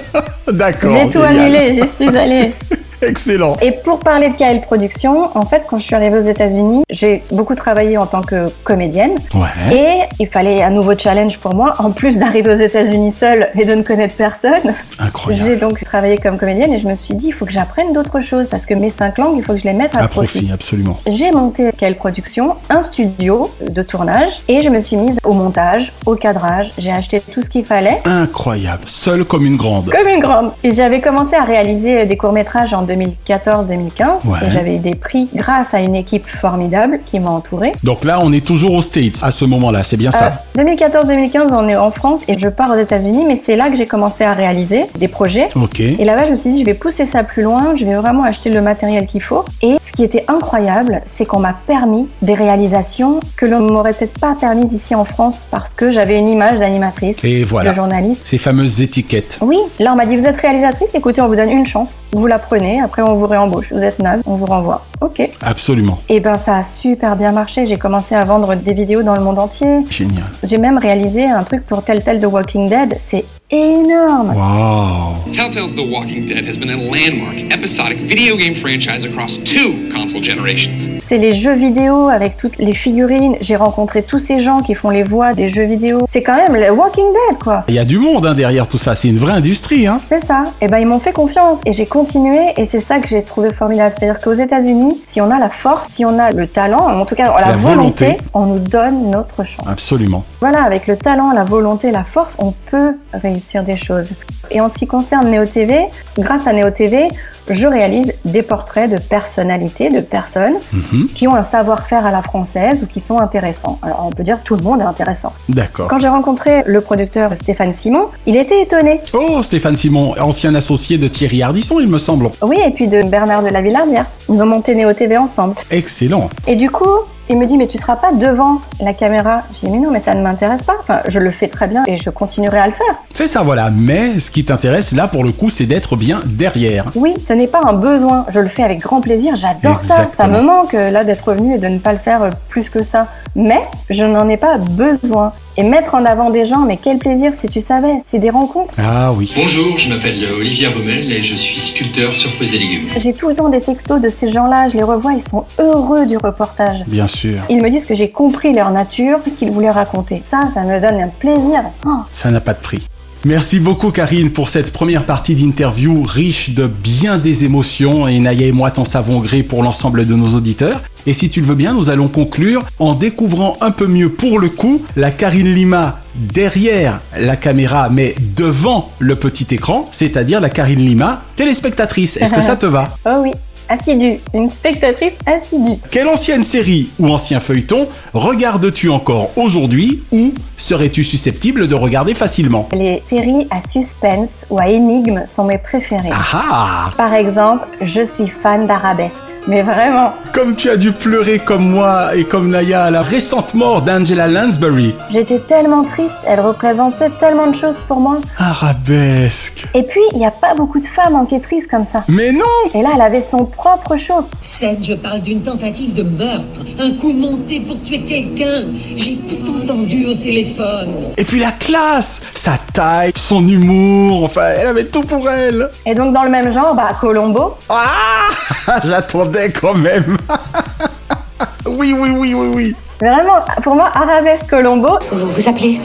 [0.53, 0.97] D'accord.
[1.05, 1.38] J'ai tout génial.
[1.57, 2.53] annulé, j'y suis allée.
[3.02, 3.57] Excellent.
[3.62, 7.22] Et pour parler de KL Productions, en fait, quand je suis arrivée aux États-Unis, j'ai
[7.30, 9.12] beaucoup travaillé en tant que comédienne.
[9.35, 9.76] Ouais.
[9.76, 13.64] Et il fallait un nouveau challenge pour moi, en plus d'arriver aux États-Unis seule et
[13.64, 14.74] de ne connaître personne.
[14.98, 15.48] Incroyable.
[15.48, 18.20] J'ai donc travaillé comme comédienne et je me suis dit, il faut que j'apprenne d'autres
[18.20, 20.50] choses parce que mes cinq langues, il faut que je les mette à, À profit,
[20.52, 20.98] absolument.
[21.07, 25.92] J'ai monté KL Productions, un studio de tournage et je me suis mise au montage,
[26.07, 26.70] au cadrage.
[26.78, 28.00] J'ai acheté tout ce qu'il fallait.
[28.04, 28.83] Incroyable.
[28.87, 29.90] Seule comme une grande.
[29.90, 30.52] Comme une grande.
[30.62, 34.27] Et j'avais commencé à réaliser des courts-métrages en 2014-2015.
[34.27, 34.38] Ouais.
[34.47, 37.73] Et j'avais eu des prix grâce à une équipe formidable qui m'a entourée.
[37.83, 40.31] Donc là, on est toujours aux States à ce moment-là, c'est bien ça?
[40.59, 43.77] Euh, 2014-2015, on est en France et je pars aux États-Unis, mais c'est là que
[43.77, 45.49] j'ai commencé à réaliser des projets.
[45.57, 45.81] Ok.
[45.81, 48.25] Et là-bas, je me suis dit, je vais pousser ça plus loin, je vais vraiment
[48.25, 49.44] acheter le matériel qu'il faut.
[49.62, 54.18] Et ce qui était incroyable, c'est qu'on m'a permis des réalisations que l'on m'aurait peut-être
[54.18, 57.70] pas permises ici en France parce que j'avais une image d'animatrice, Et voilà.
[57.70, 58.23] de journaliste.
[58.25, 59.38] Ces fameuses étiquettes.
[59.40, 62.27] Oui, là on m'a dit vous êtes réalisatrice, écoutez on vous donne une chance, vous
[62.27, 64.84] la prenez, après on vous réembauche, vous êtes naze, on vous renvoie.
[65.00, 65.28] Ok.
[65.42, 65.98] Absolument.
[66.08, 69.22] Et ben ça a super bien marché, j'ai commencé à vendre des vidéos dans le
[69.22, 69.84] monde entier.
[69.90, 70.24] Génial.
[70.42, 74.34] J'ai même réalisé un truc pour Telltale The Walking Dead, c'est énorme.
[74.34, 75.30] Wow.
[75.30, 80.22] Telltale's The Walking Dead has been a landmark episodic video game franchise across two console
[80.22, 81.00] generations.
[81.06, 83.37] C'est les jeux vidéo avec toutes les figurines.
[83.40, 86.06] J'ai rencontré tous ces gens qui font les voix des jeux vidéo.
[86.10, 87.64] C'est quand même le Walking Dead, quoi.
[87.68, 89.87] Il y a du monde hein, derrière tout ça, c'est une vraie industrie.
[89.87, 90.00] Hein.
[90.08, 90.44] C'est ça.
[90.60, 93.53] Et ben ils m'ont fait confiance et j'ai continué et c'est ça que j'ai trouvé
[93.53, 93.94] formidable.
[93.98, 97.14] C'est-à-dire qu'aux États-Unis, si on a la force, si on a le talent, en tout
[97.14, 98.16] cas la, La volonté.
[98.33, 99.66] on nous donne notre chance.
[99.68, 100.24] Absolument.
[100.40, 104.11] Voilà, avec le talent, la volonté, la force, on peut réussir des choses.
[104.50, 105.87] Et en ce qui concerne Neo TV,
[106.18, 107.09] grâce à Neo TV,
[107.50, 111.09] je réalise des portraits de personnalités, de personnes Mhm.
[111.14, 113.79] qui ont un savoir-faire à la française ou qui sont intéressants.
[113.83, 115.33] Alors on peut dire tout le monde est intéressant.
[115.50, 115.88] D'accord.
[115.88, 119.00] Quand j'ai rencontré le producteur Stéphane Simon, il était étonné.
[119.12, 122.31] Oh, Stéphane Simon, ancien associé de Thierry Ardisson, il me semble.
[122.42, 124.07] Oui, et puis de Bernard de la Villardière.
[124.29, 125.55] Ils ont monté Neo TV ensemble.
[125.71, 126.29] Excellent.
[126.47, 129.45] Et du coup, il me dit, mais tu seras pas devant la caméra.
[129.55, 130.75] J'ai dit, mais non, mais ça ne m'intéresse pas.
[130.81, 132.97] Enfin, je le fais très bien et je continuerai à le faire.
[133.12, 133.71] C'est ça, voilà.
[133.71, 136.90] Mais ce qui t'intéresse là, pour le coup, c'est d'être bien derrière.
[136.95, 138.27] Oui, ce n'est pas un besoin.
[138.29, 139.37] Je le fais avec grand plaisir.
[139.37, 140.11] J'adore ça.
[140.17, 142.69] Ça me manque euh, là d'être revenu et de ne pas le faire euh, plus
[142.69, 143.07] que ça.
[143.35, 145.33] Mais je n'en ai pas besoin.
[145.57, 147.99] Et mettre en avant des gens, mais quel plaisir si tu savais.
[148.05, 148.75] C'est des rencontres.
[148.77, 149.33] Ah oui.
[149.37, 152.88] Bonjour, je m'appelle Olivier Rommel et je suis sculpteur sur fruits et légumes.
[152.97, 154.69] J'ai tout le temps des textos de ces gens-là.
[154.69, 155.12] Je les revois.
[155.12, 156.85] Ils sont heureux du reportage.
[156.88, 157.38] Bien sûr.
[157.49, 160.23] Ils me disent que j'ai compris leur nature, ce qu'ils voulaient raconter.
[160.27, 161.62] Ça, ça me donne un plaisir.
[161.87, 161.99] Oh.
[162.11, 162.88] Ça n'a pas de prix.
[163.26, 168.48] Merci beaucoup Karine pour cette première partie d'interview riche de bien des émotions et Naya
[168.48, 170.82] et moi t'en savons gré pour l'ensemble de nos auditeurs.
[171.06, 174.38] Et si tu le veux bien, nous allons conclure en découvrant un peu mieux pour
[174.38, 180.50] le coup la Karine Lima derrière la caméra mais devant le petit écran, c'est-à-dire la
[180.50, 182.18] Karine Lima téléspectatrice.
[182.18, 182.94] Est-ce que ça te va?
[183.06, 183.30] Oh oui,
[183.68, 184.20] assidue.
[184.33, 185.79] Une spectatrice assidue.
[185.90, 192.68] Quelle ancienne série ou ancien feuilleton regardes-tu encore aujourd'hui ou serais-tu susceptible de regarder facilement?
[192.72, 196.11] Les séries à suspense ou à énigme sont mes préférées.
[196.12, 199.14] Ah Par exemple, je suis fan d'arabesque.
[199.46, 203.52] Mais vraiment, Comme tu as dû pleurer comme moi et comme Naya à la récente
[203.52, 204.94] mort d'Angela Lansbury.
[205.12, 208.16] j'étais tellement triste, elle représentait tellement de choses pour moi.
[208.38, 209.66] Arabesque.
[209.74, 212.04] Et puis, il n'y a pas beaucoup de femmes enquêtrices comme ça.
[212.09, 214.26] Mais non Et là, elle avait son propre show.
[214.40, 216.62] Scène, je parle d'une tentative de meurtre.
[216.80, 218.66] Un coup monté pour tuer quelqu'un.
[218.96, 221.12] J'ai tout entendu au téléphone.
[221.18, 225.68] Et puis la classe, sa taille, son humour, enfin, elle avait tout pour elle.
[225.85, 227.57] Et donc, dans le même genre, bah, Colombo.
[227.68, 230.16] Ah J'attendais quand même.
[231.66, 232.77] oui, oui, oui, oui, oui.
[233.03, 234.99] Vraiment, pour moi, arabesque Colombo.
[235.11, 235.81] Vous vous appelez?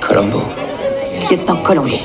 [0.00, 0.42] Colombo.
[1.30, 1.56] Lieutenant.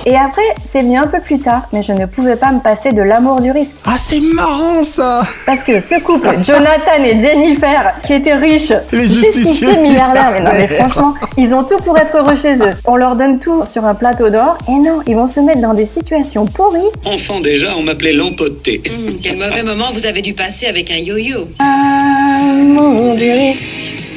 [0.05, 2.91] Et après, c'est venu un peu plus tard, mais je ne pouvais pas me passer
[2.91, 3.71] de l'amour du risque.
[3.85, 9.07] Ah, c'est marrant ça Parce que ce couple, Jonathan et Jennifer, qui étaient riches, Les
[9.07, 12.73] justiciers milliardaires, mais non mais franchement, ils ont tout pour être heureux chez eux.
[12.85, 15.73] On leur donne tout sur un plateau d'or, et non, ils vont se mettre dans
[15.73, 16.79] des situations pourries.
[17.05, 18.81] Enfant déjà, on m'appelait l'empoté.
[18.89, 21.47] Hum, quel mauvais moment vous avez dû passer avec un yo-yo.
[21.59, 24.07] Amour du risque.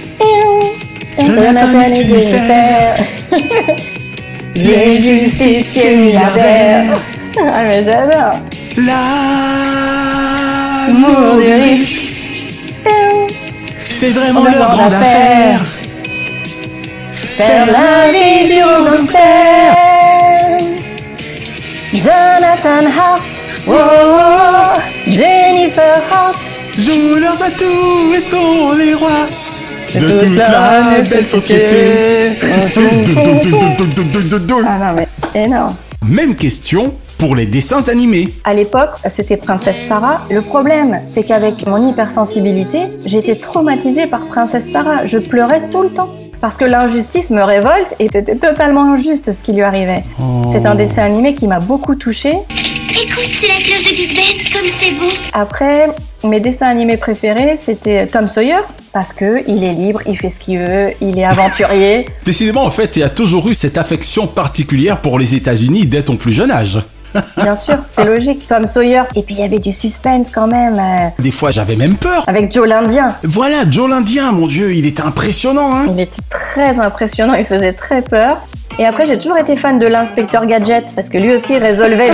[1.18, 2.94] Jonathan et Jennifer.
[4.56, 6.94] Les justiciers milliardaires.
[7.38, 8.38] Ah mais j'adore.
[10.86, 12.02] L'amour du risque,
[13.78, 15.60] c'est vraiment On leur grande affaire.
[17.36, 18.12] Faire la
[18.90, 19.74] gangster.
[21.92, 23.22] Jonathan Hart.
[23.66, 26.38] Oh, Jennifer Hart.
[26.78, 29.28] Jouent leurs atouts et sont les rois
[29.94, 32.32] de toute la belle belle société.
[34.66, 35.74] Ah non mais énorme.
[36.06, 38.28] Même question pour les dessins animés.
[38.44, 40.20] À l'époque, c'était Princesse Sarah.
[40.30, 45.06] Le problème, c'est qu'avec mon hypersensibilité, j'étais traumatisée par Princesse Sarah.
[45.06, 46.10] Je pleurais tout le temps.
[46.40, 50.04] Parce que l'injustice me révolte et c'était totalement injuste ce qui lui arrivait.
[50.52, 52.34] C'est un dessin animé qui m'a beaucoup touchée.
[52.96, 55.10] Écoute, c'est la cloche de Big Ben, comme c'est beau.
[55.32, 55.88] Après,
[56.22, 58.60] mes dessins animés préférés, c'était Tom Sawyer.
[58.92, 62.06] Parce que il est libre, il fait ce qu'il veut, il est aventurier.
[62.24, 66.16] Décidément, en fait, tu as toujours eu cette affection particulière pour les États-Unis dès ton
[66.16, 66.78] plus jeune âge.
[67.36, 68.46] Bien sûr, c'est logique.
[68.48, 69.02] Tom Sawyer.
[69.16, 70.74] Et puis il y avait du suspense quand même.
[70.74, 72.24] euh, Des fois, j'avais même peur.
[72.26, 73.08] avec Joe l'Indien.
[73.22, 75.86] Voilà, Joe l'Indien, mon Dieu, il était impressionnant, hein.
[75.88, 78.38] Il était très impressionnant, il faisait très peur.
[78.76, 82.10] Et après, j'ai toujours été fan de l'inspecteur Gadget parce que lui aussi résolvait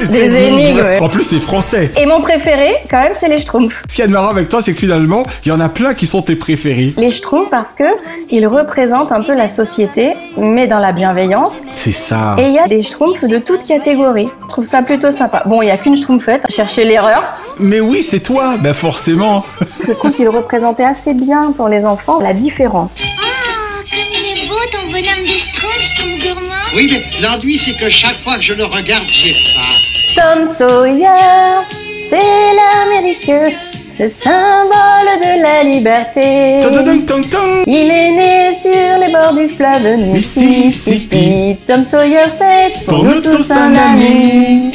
[0.00, 0.82] des, des énigmes.
[1.02, 1.90] En plus, c'est français.
[1.98, 3.74] Et mon préféré, quand même, c'est les Schtroumpfs.
[3.90, 6.06] Ce qui est marrant avec toi, c'est que finalement, il y en a plein qui
[6.06, 6.94] sont tes préférés.
[6.96, 7.84] Les Schtroumpfs parce que
[8.30, 11.52] ils représentent un peu la société, mais dans la bienveillance.
[11.74, 12.36] C'est ça.
[12.38, 14.30] Et il y a des Schtroumpfs de toute catégorie.
[14.42, 15.42] Je trouve ça plutôt sympa.
[15.46, 17.22] Bon, il y a qu'une Schtroumpfette, chercher l'erreur.
[17.58, 19.44] Mais oui, c'est toi, ben forcément.
[19.86, 22.90] Je trouve qu'il représentait assez bien pour les enfants la différence.
[23.00, 26.54] Oh, comme il est beau ton bonhomme de Schtroumpf, je trouve gourmand.
[26.76, 30.20] Oui, mais l'ennui, c'est que chaque fois que je le regarde, j'ai faim.
[30.20, 31.64] Tom Sawyer,
[32.10, 33.30] c'est l'Amérique,
[33.96, 36.60] ce symbole de la liberté.
[37.66, 41.56] Il est né sur les bords du fleuve Mississippi.
[41.66, 44.72] Tom Sawyer, c'est pour, nous tous un ami.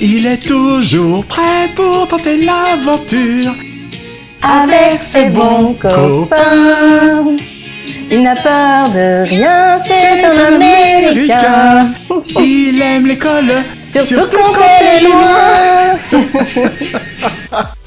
[0.00, 3.54] Il est toujours prêt pour tenter l'aventure.
[4.42, 7.36] Avec ses bons copains.
[8.10, 11.92] Il n'a peur de rien, c'est un Américain.
[12.40, 13.52] Il aime l'école,
[14.02, 17.00] Surtout quand elle est loin.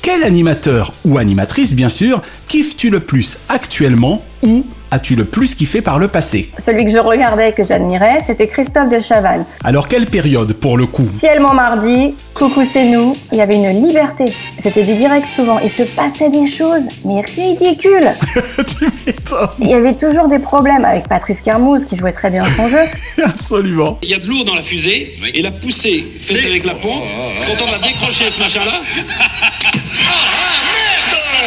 [0.02, 5.82] Quel animateur ou animatrice, bien sûr, kiffes-tu le plus actuellement ou as-tu le plus kiffé
[5.82, 9.44] par le passé Celui que je regardais et que j'admirais, c'était Christophe de Chavannes.
[9.64, 13.88] Alors quelle période pour le coup Ciel Montmardi, Coucou c'est nous, il y avait une
[13.88, 14.26] liberté.
[14.62, 15.58] C'était du direct souvent.
[15.64, 18.08] Il se passait des choses, mais ridicules.
[19.60, 22.84] Il y avait toujours des problèmes avec Patrice Carmouze qui jouait très bien son jeu.
[23.26, 23.98] Absolument.
[24.04, 27.04] Il y a de lourd dans la fusée et la poussée faite avec la pompe.
[27.48, 28.74] Quand on va décrocher ce machin-là,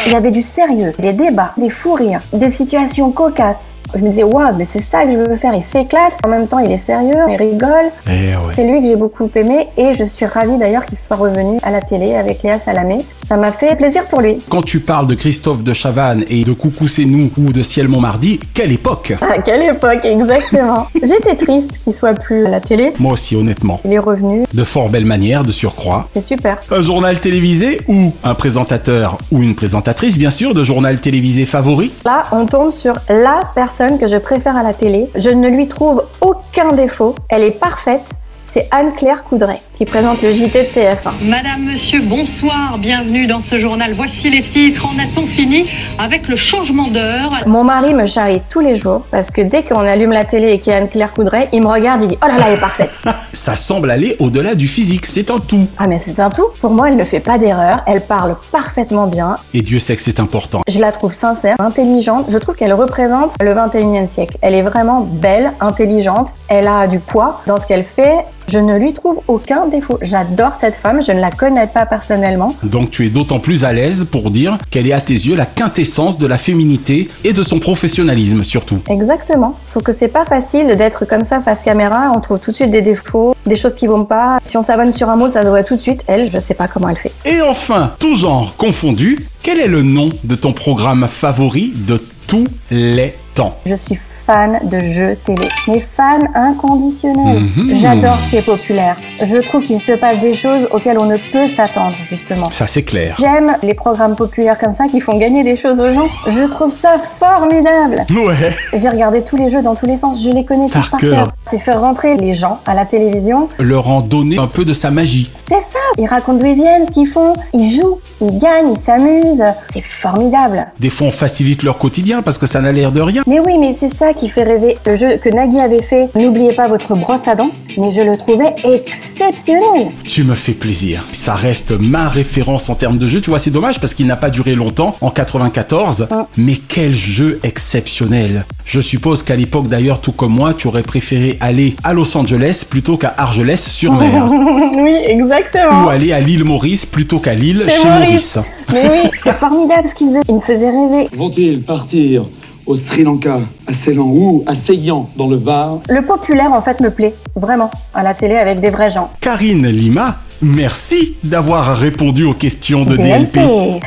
[0.05, 3.57] Il y avait du sérieux, des débats, des fous rires, des situations cocasses.
[3.95, 5.53] Je me disais, waouh, mais c'est ça que je veux faire.
[5.53, 6.13] Il s'éclate.
[6.25, 7.89] En même temps, il est sérieux, il rigole.
[8.07, 8.53] Eh ouais.
[8.55, 11.71] C'est lui que j'ai beaucoup aimé et je suis ravie d'ailleurs qu'il soit revenu à
[11.71, 12.97] la télé avec Léa Salamé.
[13.27, 14.37] Ça m'a fait plaisir pour lui.
[14.49, 17.87] Quand tu parles de Christophe de Chavannes et de Coucou c'est nous ou de Ciel
[17.89, 19.13] Montmardi, quelle époque?
[19.21, 20.87] À quelle époque, exactement.
[20.95, 22.93] J'étais triste qu'il soit plus à la télé.
[22.99, 23.81] Moi aussi, honnêtement.
[23.83, 24.43] Il est revenu.
[24.53, 26.07] De fort belle manière, de surcroît.
[26.13, 26.57] C'est super.
[26.71, 31.91] Un journal télévisé ou un présentateur ou une présentatrice, bien sûr, de journal télévisé favori?
[32.05, 35.07] Là, on tombe sur la personne que je préfère à la télé.
[35.15, 37.13] Je ne lui trouve aucun défaut.
[37.29, 38.09] Elle est parfaite.
[38.53, 41.29] C'est Anne-Claire Coudray qui présente le JT de TF1.
[41.29, 43.93] Madame, monsieur, bonsoir, bienvenue dans ce journal.
[43.93, 44.87] Voici les titres.
[44.87, 47.29] En a-t-on fini avec le changement d'heure?
[47.45, 50.59] Mon mari me charrie tous les jours parce que dès qu'on allume la télé et
[50.59, 52.59] qu'il y a Anne-Claire Coudray, il me regarde, il dit Oh là là, elle est
[52.59, 52.89] parfaite.
[53.33, 55.67] Ça semble aller au-delà du physique, c'est un tout.
[55.77, 56.47] ah, mais c'est un tout.
[56.59, 57.83] Pour moi, elle ne fait pas d'erreur.
[57.85, 59.35] Elle parle parfaitement bien.
[59.53, 60.61] Et Dieu sait que c'est important.
[60.67, 62.25] Je la trouve sincère, intelligente.
[62.31, 64.37] Je trouve qu'elle représente le 21e siècle.
[64.41, 66.29] Elle est vraiment belle, intelligente.
[66.47, 68.15] Elle a du poids dans ce qu'elle fait.
[68.49, 69.99] Je ne lui trouve aucun défaut.
[70.01, 71.01] J'adore cette femme.
[71.05, 72.55] Je ne la connais pas personnellement.
[72.63, 75.45] Donc tu es d'autant plus à l'aise pour dire qu'elle est à tes yeux la
[75.45, 78.79] quintessence de la féminité et de son professionnalisme surtout.
[78.89, 79.55] Exactement.
[79.69, 82.13] Trouve que c'est pas facile d'être comme ça face caméra.
[82.15, 84.37] On trouve tout de suite des défauts, des choses qui vont pas.
[84.45, 86.05] Si on s'abonne sur un mot, ça devrait tout de suite.
[86.07, 87.11] Elle, je sais pas comment elle fait.
[87.25, 92.47] Et enfin, tout genre confondu, quel est le nom de ton programme favori de tous
[92.71, 93.57] les temps?
[93.65, 97.39] Je suis fan de jeux télé, mais fan inconditionnel.
[97.39, 97.75] Mhm.
[97.75, 98.97] J'adore ce qui est populaire.
[99.23, 102.51] Je trouve qu'il se passe des choses auxquelles on ne peut s'attendre, justement.
[102.51, 103.15] Ça c'est clair.
[103.19, 106.07] J'aime les programmes populaires comme ça qui font gagner des choses aux gens.
[106.27, 108.05] Je trouve ça formidable.
[108.09, 108.53] Ouais.
[108.73, 110.99] J'ai regardé tous les jeux dans tous les sens, je les connais tous Par par
[110.99, 111.27] cœur.
[111.49, 113.49] C'est faire rentrer les gens à la télévision.
[113.59, 115.29] Leur en donner un peu de sa magie.
[115.47, 115.79] C'est ça.
[115.97, 117.33] Ils racontent d'où ils viennent, ce qu'ils font.
[117.53, 119.43] Ils jouent, ils gagnent, ils s'amusent.
[119.73, 120.67] C'est formidable.
[120.79, 123.23] Des fois on facilite leur quotidien parce que ça n'a l'air de rien.
[123.27, 124.77] Mais oui, mais c'est ça qui fait rêver.
[124.85, 128.17] Le jeu que Nagui avait fait, N'oubliez pas votre brosse à dents, mais je le
[128.17, 129.87] trouvais exceptionnel.
[130.03, 131.05] Tu me fais plaisir.
[131.11, 133.21] Ça reste ma référence en termes de jeu.
[133.21, 136.07] Tu vois, c'est dommage parce qu'il n'a pas duré longtemps, en 94.
[136.37, 138.45] Mais quel jeu exceptionnel.
[138.65, 142.65] Je suppose qu'à l'époque d'ailleurs, tout comme moi, tu aurais préféré aller à Los Angeles
[142.69, 144.29] plutôt qu'à Argelès-sur-Mer.
[144.77, 145.85] oui, exactement.
[145.85, 148.35] Ou aller à l'île Maurice plutôt qu'à l'île Chez chez Maurice.
[148.35, 148.39] Maurice.
[148.73, 150.19] Mais oui, c'est formidable ce qu'il faisait.
[150.27, 151.09] Il me faisait rêver.
[151.15, 152.25] Vont-ils partir
[152.65, 155.79] au Sri Lanka, à Ceylan ou à Seyhan dans le Var?
[155.89, 157.15] Le populaire, en fait, me plaît.
[157.35, 157.69] Vraiment.
[157.93, 159.09] À la télé avec des vrais gens.
[159.21, 163.39] Karine Lima, merci d'avoir répondu aux questions de DLP.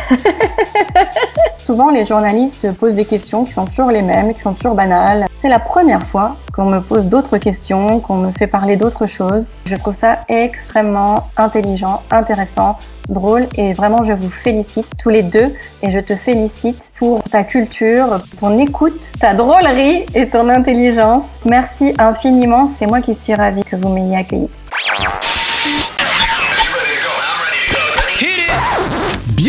[1.59, 5.27] Souvent, les journalistes posent des questions qui sont toujours les mêmes, qui sont toujours banales.
[5.41, 9.45] C'est la première fois qu'on me pose d'autres questions, qu'on me fait parler d'autres choses.
[9.67, 12.77] Je trouve ça extrêmement intelligent, intéressant,
[13.09, 17.45] drôle et vraiment je vous félicite tous les deux et je te félicite pour ta
[17.45, 21.25] culture, ton écoute, ta drôlerie et ton intelligence.
[21.45, 24.49] Merci infiniment, c'est moi qui suis ravie que vous m'ayez accueilli.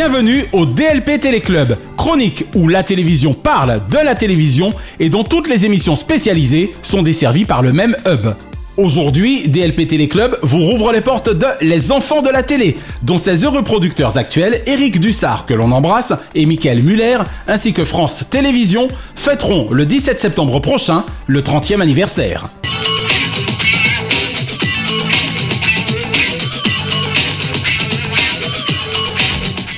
[0.04, 5.48] Bienvenue au DLP Téléclub, chronique où la télévision parle de la télévision et dont toutes
[5.48, 8.34] les émissions spécialisées sont desservies par le même hub.
[8.78, 13.44] Aujourd'hui, DLP Téléclub vous rouvre les portes de Les Enfants de la télé, dont ses
[13.46, 18.88] heureux producteurs actuels, Eric Dussard, que l'on embrasse, et Michael Muller, ainsi que France Télévisions,
[19.14, 22.48] fêteront le 17 septembre prochain le 30e anniversaire.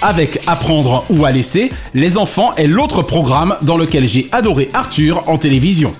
[0.03, 5.23] Avec Apprendre ou à laisser, Les enfants est l'autre programme dans lequel j'ai adoré Arthur
[5.27, 5.93] en télévision.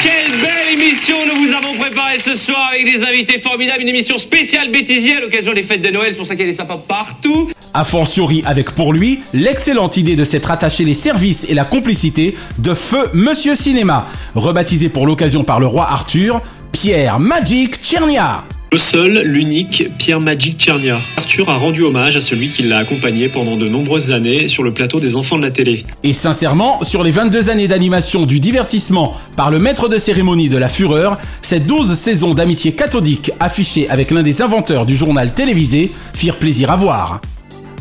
[0.00, 4.16] Quelle belle émission nous vous avons préparée ce soir avec des invités formidables, une émission
[4.16, 7.50] spéciale bêtisier à l'occasion des fêtes de Noël, c'est pour ça qu'elle est sympa partout.
[7.74, 12.36] A fortiori avec pour lui l'excellente idée de s'être attaché les services et la complicité
[12.58, 16.40] de Feu Monsieur Cinéma, rebaptisé pour l'occasion par le roi Arthur,
[16.70, 18.44] Pierre Magic Tchernia.
[18.72, 20.98] Le seul, l'unique, Pierre Magic Tchernia.
[21.18, 24.72] Arthur a rendu hommage à celui qui l'a accompagné pendant de nombreuses années sur le
[24.72, 25.84] plateau des enfants de la télé.
[26.02, 30.56] Et sincèrement, sur les 22 années d'animation du divertissement par le maître de cérémonie de
[30.56, 35.92] la Fureur, ces 12 saisons d'amitié cathodique affichées avec l'un des inventeurs du journal télévisé
[36.14, 37.20] firent plaisir à voir.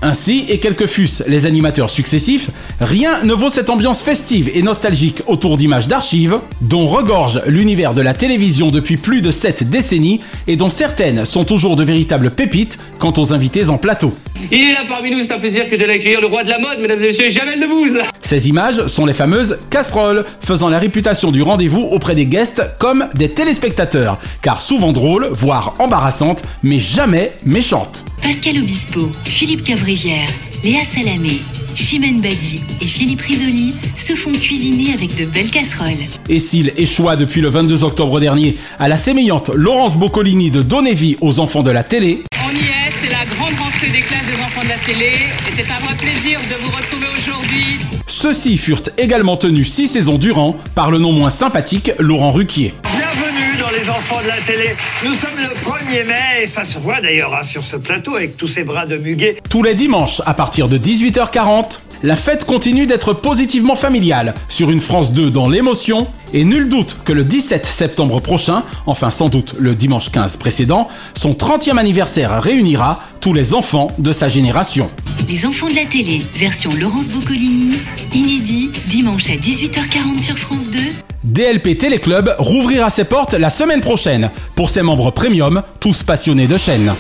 [0.04, 2.50] Ainsi, et quels que fussent les animateurs successifs,
[2.80, 8.02] rien ne vaut cette ambiance festive et nostalgique autour d'images d'archives, dont regorge l'univers de
[8.02, 12.80] la télévision depuis plus de 7 décennies et dont certaines sont toujours de véritables pépites
[12.98, 14.12] quant aux invités en plateau.
[14.52, 16.58] Il est là parmi nous, c'est un plaisir que de l'accueillir, le roi de la
[16.58, 18.00] mode, mesdames et messieurs, Jamel Debbouze.
[18.24, 23.08] Ces images sont les fameuses casseroles, faisant la réputation du rendez-vous auprès des guests comme
[23.14, 28.04] des téléspectateurs, car souvent drôles, voire embarrassantes, mais jamais méchantes.
[28.22, 29.64] Pascal Obispo, Philippe
[29.94, 31.42] Léa Salamé,
[31.76, 35.90] Chimène Badi et Philippe Risoli se font cuisiner avec de belles casseroles.
[36.30, 40.94] Et s'il échoua depuis le 22 octobre dernier à la sémillante Laurence Boccolini de donner
[40.94, 44.26] vie aux enfants de la télé, On y est, c'est la grande rentrée des classes
[44.34, 47.80] des enfants de la télé et c'est un vrai plaisir de vous retrouver aujourd'hui.
[48.08, 52.74] ceux-ci furent également tenus six saisons durant par le non moins sympathique Laurent Ruquier.
[52.98, 53.31] Bienvenue
[53.62, 54.76] dans les enfants de la télé.
[55.06, 58.36] Nous sommes le 1er mai et ça se voit d'ailleurs hein, sur ce plateau avec
[58.36, 59.38] tous ces bras de muguet.
[59.50, 64.80] Tous les dimanches, à partir de 18h40, la fête continue d'être positivement familiale sur une
[64.80, 69.56] France 2 dans l'émotion, et nul doute que le 17 septembre prochain, enfin sans doute
[69.60, 74.90] le dimanche 15 précédent, son 30e anniversaire réunira tous les enfants de sa génération.
[75.30, 77.76] Les enfants de la télé, version Laurence Boccolini,
[78.14, 80.80] inédit, dimanche à 18h40 sur France 2.
[81.24, 86.58] DLP Téléclub rouvrira ses portes la semaine prochaine pour ses membres premium, tous passionnés de
[86.58, 86.96] chaînes.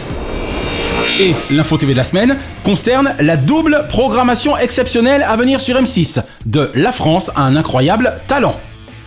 [1.19, 6.21] Et l'info TV de la semaine concerne la double programmation exceptionnelle à venir sur M6
[6.45, 8.55] de La France a un incroyable talent.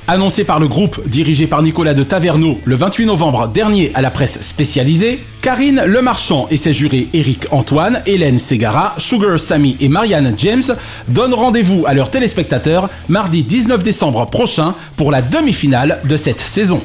[0.07, 4.11] Annoncé par le groupe dirigé par Nicolas de Taverneau le 28 novembre dernier à la
[4.11, 10.35] presse spécialisée, Karine Lemarchand et ses jurés Eric Antoine, Hélène Ségara, Sugar Sammy et Marianne
[10.37, 10.77] James
[11.09, 16.83] donnent rendez-vous à leurs téléspectateurs mardi 19 décembre prochain pour la demi-finale de cette saison.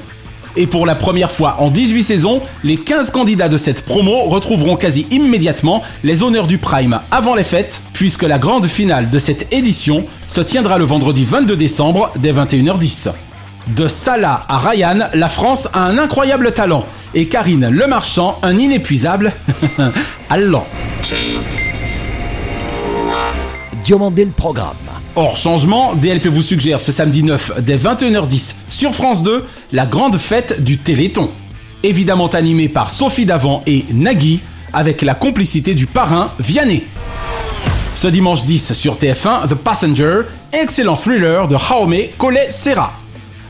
[0.56, 4.76] Et pour la première fois en 18 saisons, les 15 candidats de cette promo retrouveront
[4.76, 9.52] quasi immédiatement les honneurs du Prime avant les fêtes, puisque la grande finale de cette
[9.54, 13.12] édition se tiendra le vendredi 22 décembre dès 21h10.
[13.76, 19.34] De Salah à Ryan, la France a un incroyable talent, et Karine Lemarchand un inépuisable
[20.30, 20.66] allant.
[23.82, 24.75] Diomandé le programme.
[25.15, 30.17] Hors changement, DLP vous suggère ce samedi 9 dès 21h10 sur France 2 la grande
[30.17, 31.30] fête du Téléthon.
[31.84, 34.41] Évidemment animée par Sophie Davant et Nagui
[34.73, 36.84] avec la complicité du parrain Vianney.
[37.95, 40.21] Ce dimanche 10 sur TF1, The Passenger,
[40.53, 42.93] excellent thriller de Jaume Collet Serra.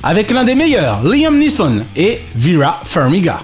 [0.02, 3.42] Avec l'un des meilleurs, Liam Neeson et Vera Farmiga.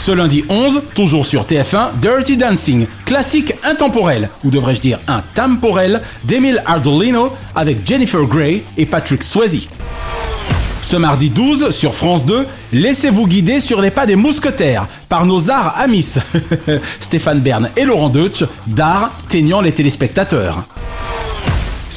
[0.00, 6.62] Ce lundi 11, toujours sur TF1, Dirty Dancing, classique intemporel, ou devrais-je dire intemporel, d'Emile
[6.64, 9.68] Ardolino avec Jennifer Grey et Patrick Swayze.
[10.80, 15.50] Ce mardi 12, sur France 2, laissez-vous guider sur les pas des mousquetaires par nos
[15.50, 16.14] arts amis,
[17.00, 20.64] Stéphane Bern et Laurent Deutsch, d'art teignant les téléspectateurs.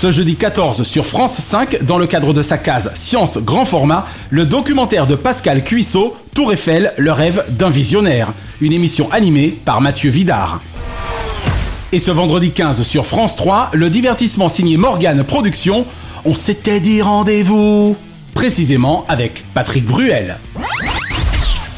[0.03, 4.05] Ce jeudi 14 sur France 5, dans le cadre de sa case Science Grand Format,
[4.31, 8.33] le documentaire de Pascal Cuissot, Tour Eiffel, le rêve d'un visionnaire.
[8.59, 10.59] Une émission animée par Mathieu Vidard.
[11.93, 15.85] Et ce vendredi 15 sur France 3, le divertissement signé Morgane Productions,
[16.25, 17.95] on s'était dit rendez-vous.
[18.33, 20.37] Précisément avec Patrick Bruel.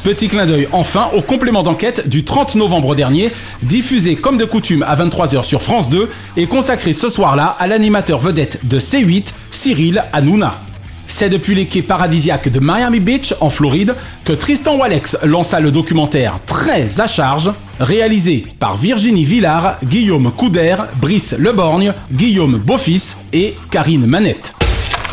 [0.06, 3.32] Petit clin d'œil enfin au complément d'enquête du 30 novembre dernier,
[3.64, 8.20] diffusé comme de coutume à 23h sur France 2 et consacré ce soir-là à l'animateur
[8.20, 10.60] vedette de C8, Cyril Hanouna.
[11.08, 15.72] C'est depuis les quais paradisiaques de Miami Beach, en Floride, que Tristan Walex lança le
[15.72, 17.50] documentaire très à charge
[17.80, 24.54] réalisé par Virginie Villard, Guillaume Couder, Brice Leborgne, Guillaume Beaufils et Karine Manette.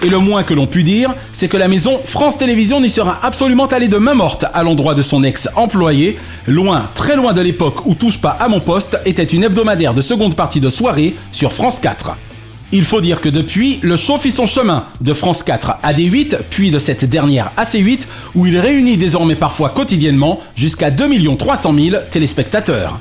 [0.04, 3.20] Et le moins que l'on pût dire, c'est que la maison France Télévisions n'y sera
[3.24, 6.20] absolument allée de main morte à l'endroit de son ex-employé.
[6.46, 10.02] Loin, très loin de l'époque où Touche pas à mon poste était une hebdomadaire de
[10.02, 12.18] seconde partie de soirée sur France 4.
[12.74, 16.38] Il faut dire que depuis, le show fit son chemin de France 4 à D8,
[16.50, 18.02] puis de cette dernière à C8,
[18.36, 23.00] où il réunit désormais parfois quotidiennement jusqu'à 2 300 000 téléspectateurs.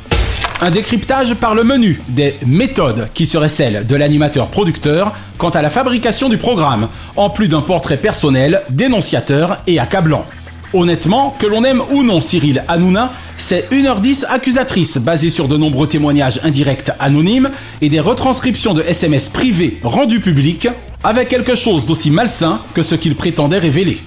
[0.64, 5.70] Un décryptage par le menu des méthodes qui seraient celles de l'animateur-producteur quant à la
[5.70, 6.86] fabrication du programme,
[7.16, 10.24] en plus d'un portrait personnel, dénonciateur et accablant.
[10.72, 15.88] Honnêtement, que l'on aime ou non Cyril Hanouna, c'est 1h10 accusatrice basée sur de nombreux
[15.88, 17.50] témoignages indirects anonymes
[17.80, 20.68] et des retranscriptions de SMS privés rendus publics
[21.02, 23.98] avec quelque chose d'aussi malsain que ce qu'il prétendait révéler.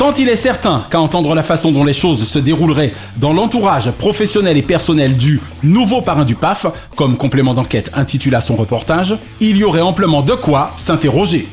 [0.00, 3.90] Tant il est certain qu'à entendre la façon dont les choses se dérouleraient dans l'entourage
[3.90, 6.64] professionnel et personnel du nouveau parrain du PAF,
[6.96, 11.46] comme complément d'enquête intitula son reportage, il y aurait amplement de quoi s'interroger.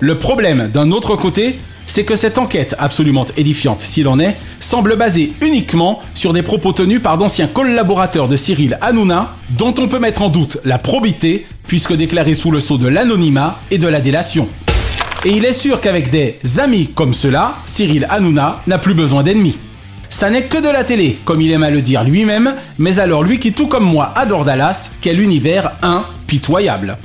[0.00, 4.96] Le problème, d'un autre côté, c'est que cette enquête, absolument édifiante s'il en est, semble
[4.96, 10.00] basée uniquement sur des propos tenus par d'anciens collaborateurs de Cyril Hanouna, dont on peut
[10.00, 14.02] mettre en doute la probité, puisque déclarés sous le sceau de l'anonymat et de la
[14.02, 14.50] délation.
[15.26, 19.58] Et il est sûr qu'avec des amis comme cela, Cyril Hanouna n'a plus besoin d'ennemis.
[20.08, 23.24] Ça n'est que de la télé, comme il aime à le dire lui-même, mais alors
[23.24, 26.96] lui qui tout comme moi adore Dallas, quel univers impitoyable.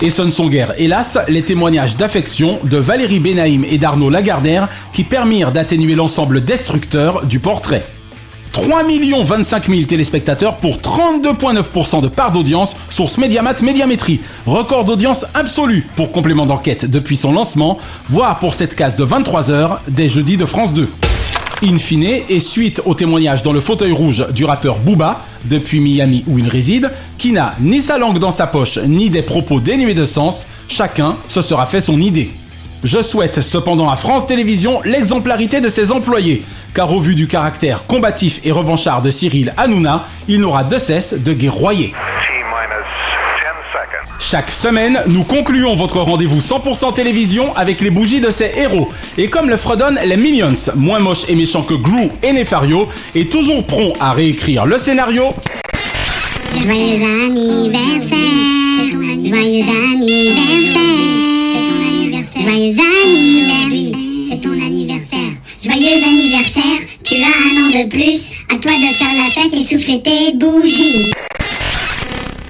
[0.00, 4.70] Et ce ne sont guère, hélas, les témoignages d'affection de Valérie Benaïm et d'Arnaud Lagardère
[4.94, 7.84] qui permirent d'atténuer l'ensemble destructeur du portrait.
[8.52, 8.82] 3
[9.24, 14.20] 25 000 téléspectateurs pour 32,9% de part d'audience, source Mediamat Médiamétrie.
[14.46, 17.78] Record d'audience absolu pour complément d'enquête depuis son lancement,
[18.08, 20.88] voire pour cette case de 23 heures des jeudis de France 2.
[21.64, 26.24] In fine, et suite au témoignage dans le fauteuil rouge du rappeur Booba, depuis Miami
[26.26, 29.94] où il réside, qui n'a ni sa langue dans sa poche, ni des propos dénués
[29.94, 32.32] de sens, chacun se sera fait son idée.
[32.84, 36.42] Je souhaite cependant à France Télévisions l'exemplarité de ses employés,
[36.74, 41.14] car au vu du caractère combatif et revanchard de Cyril Hanouna, il n'aura de cesse
[41.14, 41.94] de guerroyer.
[44.18, 48.88] Chaque semaine, nous concluons votre rendez-vous 100% télévision avec les bougies de ces héros.
[49.16, 53.26] Et comme le fredonnent les Minions, moins moches et méchants que Gru et Nefario, et
[53.26, 55.34] toujours prompt à réécrire le scénario.
[62.42, 65.18] Joyeux anniversaire, c'est ton anniversaire.
[65.62, 66.62] Joyeux anniversaire,
[67.04, 70.36] tu as un an de plus, à toi de faire la fête et souffler tes
[70.36, 71.12] bougies.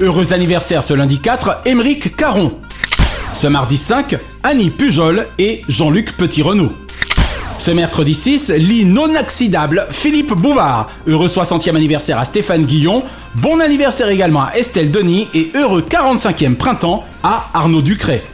[0.01, 2.55] Heureux anniversaire ce lundi 4, Émeric Caron.
[3.35, 6.73] Ce mardi 5, Annie Pujol et Jean-Luc Petit-Renault.
[7.59, 10.91] Ce mercredi 6, l'inoxydable Philippe Bouvard.
[11.07, 13.05] Heureux 60e anniversaire à Stéphane Guillon.
[13.37, 18.25] Bon anniversaire également à Estelle Denis et heureux 45e printemps à Arnaud Ducret.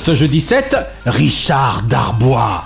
[0.00, 2.64] Ce jeudi 7, Richard Darbois.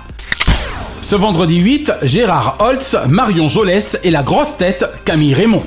[1.03, 5.65] Ce vendredi 8, Gérard Holtz, Marion Jolès et la grosse tête Camille Raymond.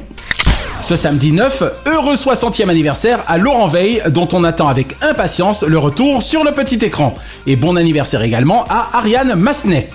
[0.82, 5.78] Ce samedi 9, heureux 60e anniversaire à Laurent Veil, dont on attend avec impatience le
[5.78, 7.16] retour sur le petit écran.
[7.48, 9.90] Et bon anniversaire également à Ariane Massenet.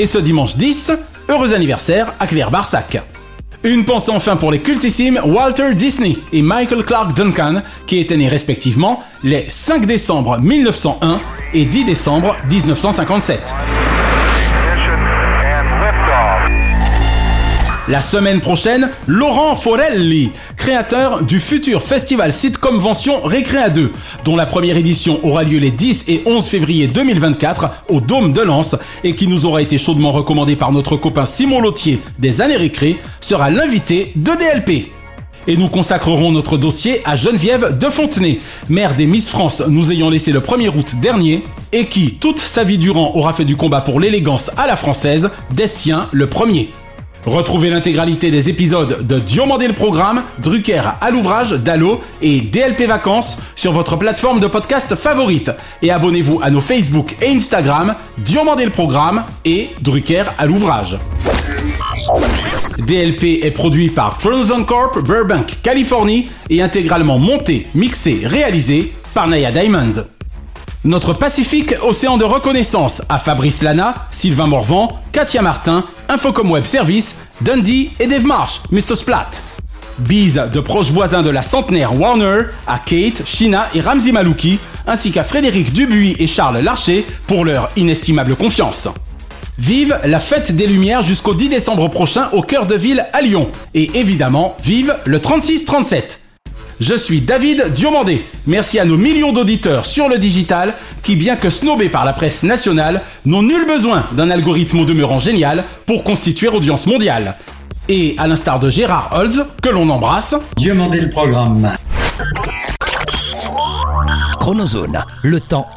[0.00, 0.90] Et ce dimanche 10,
[1.28, 3.00] heureux anniversaire à Claire Barsac.
[3.62, 8.28] Une pensée enfin pour les cultissimes Walter Disney et Michael Clark Duncan, qui étaient nés
[8.28, 11.20] respectivement les 5 décembre 1901
[11.52, 13.54] et 10 décembre 1957.
[17.90, 23.90] La semaine prochaine, Laurent Forelli, créateur du futur festival Sitcom Convention Récréa 2,
[24.24, 28.42] dont la première édition aura lieu les 10 et 11 février 2024 au Dôme de
[28.42, 32.56] Lens et qui nous aura été chaudement recommandé par notre copain Simon Lautier des années
[32.56, 34.92] récré, sera l'invité de DLP.
[35.48, 38.38] Et nous consacrerons notre dossier à Geneviève de Fontenay,
[38.68, 42.62] mère des Miss France nous ayant laissé le 1er août dernier, et qui, toute sa
[42.62, 46.70] vie durant, aura fait du combat pour l'élégance à la française, des siens le premier.
[47.26, 53.36] Retrouvez l'intégralité des épisodes de Diomandé le Programme, Drucker à l'ouvrage, Dallo et DLP Vacances
[53.56, 55.50] sur votre plateforme de podcast favorite.
[55.82, 60.98] Et abonnez-vous à nos Facebook et Instagram, Diomandé le Programme et Drucker à l'ouvrage.
[62.78, 69.52] DLP est produit par Tronzon Corp, Burbank, Californie et intégralement monté, mixé, réalisé par Naya
[69.52, 70.06] Diamond.
[70.82, 77.14] Notre Pacifique Océan de reconnaissance à Fabrice Lana, Sylvain Morvan, Katia Martin, Infocom Web Service,
[77.40, 78.96] Dundee et Dave Marsh, Mr.
[78.96, 79.30] Splat.
[80.00, 84.58] Bise de proches voisins de la centenaire Warner à Kate, Shina et Ramzi Malouki,
[84.88, 88.88] ainsi qu'à Frédéric Dubuis et Charles Larcher pour leur inestimable confiance.
[89.56, 93.48] Vive la fête des Lumières jusqu'au 10 décembre prochain au cœur de ville à Lyon.
[93.74, 96.19] Et évidemment, vive le 36-37.
[96.80, 98.24] Je suis David Diomandé.
[98.46, 102.42] Merci à nos millions d'auditeurs sur le digital qui, bien que snobés par la presse
[102.42, 107.36] nationale, n'ont nul besoin d'un algorithme au demeurant génial pour constituer audience mondiale.
[107.90, 111.70] Et à l'instar de Gérard Holz, que l'on embrasse, Diomandé le programme.
[114.38, 115.68] Chronozone, le temps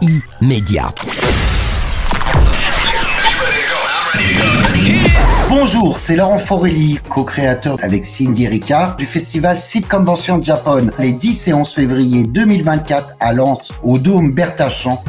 [0.41, 0.93] immédiat.
[5.55, 11.47] Bonjour, c'est Laurent Forelli, co-créateur avec Cindy Ricard du festival Site Convention Japan les 10
[11.47, 15.03] et 11 février 2024 à Lens au Dôme Bertachan.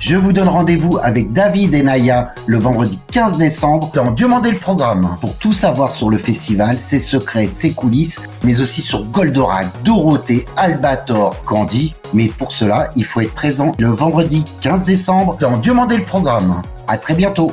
[0.00, 4.56] Je vous donne rendez-vous avec David et Naya le vendredi 15 décembre dans Demander le
[4.56, 5.18] programme.
[5.20, 10.46] Pour tout savoir sur le festival, ses secrets, ses coulisses, mais aussi sur Goldorak, Dorothée,
[10.56, 11.94] Albator, Candy.
[12.14, 16.62] Mais pour cela, il faut être présent le vendredi 15 décembre dans Demander le programme.
[16.88, 17.52] À très bientôt.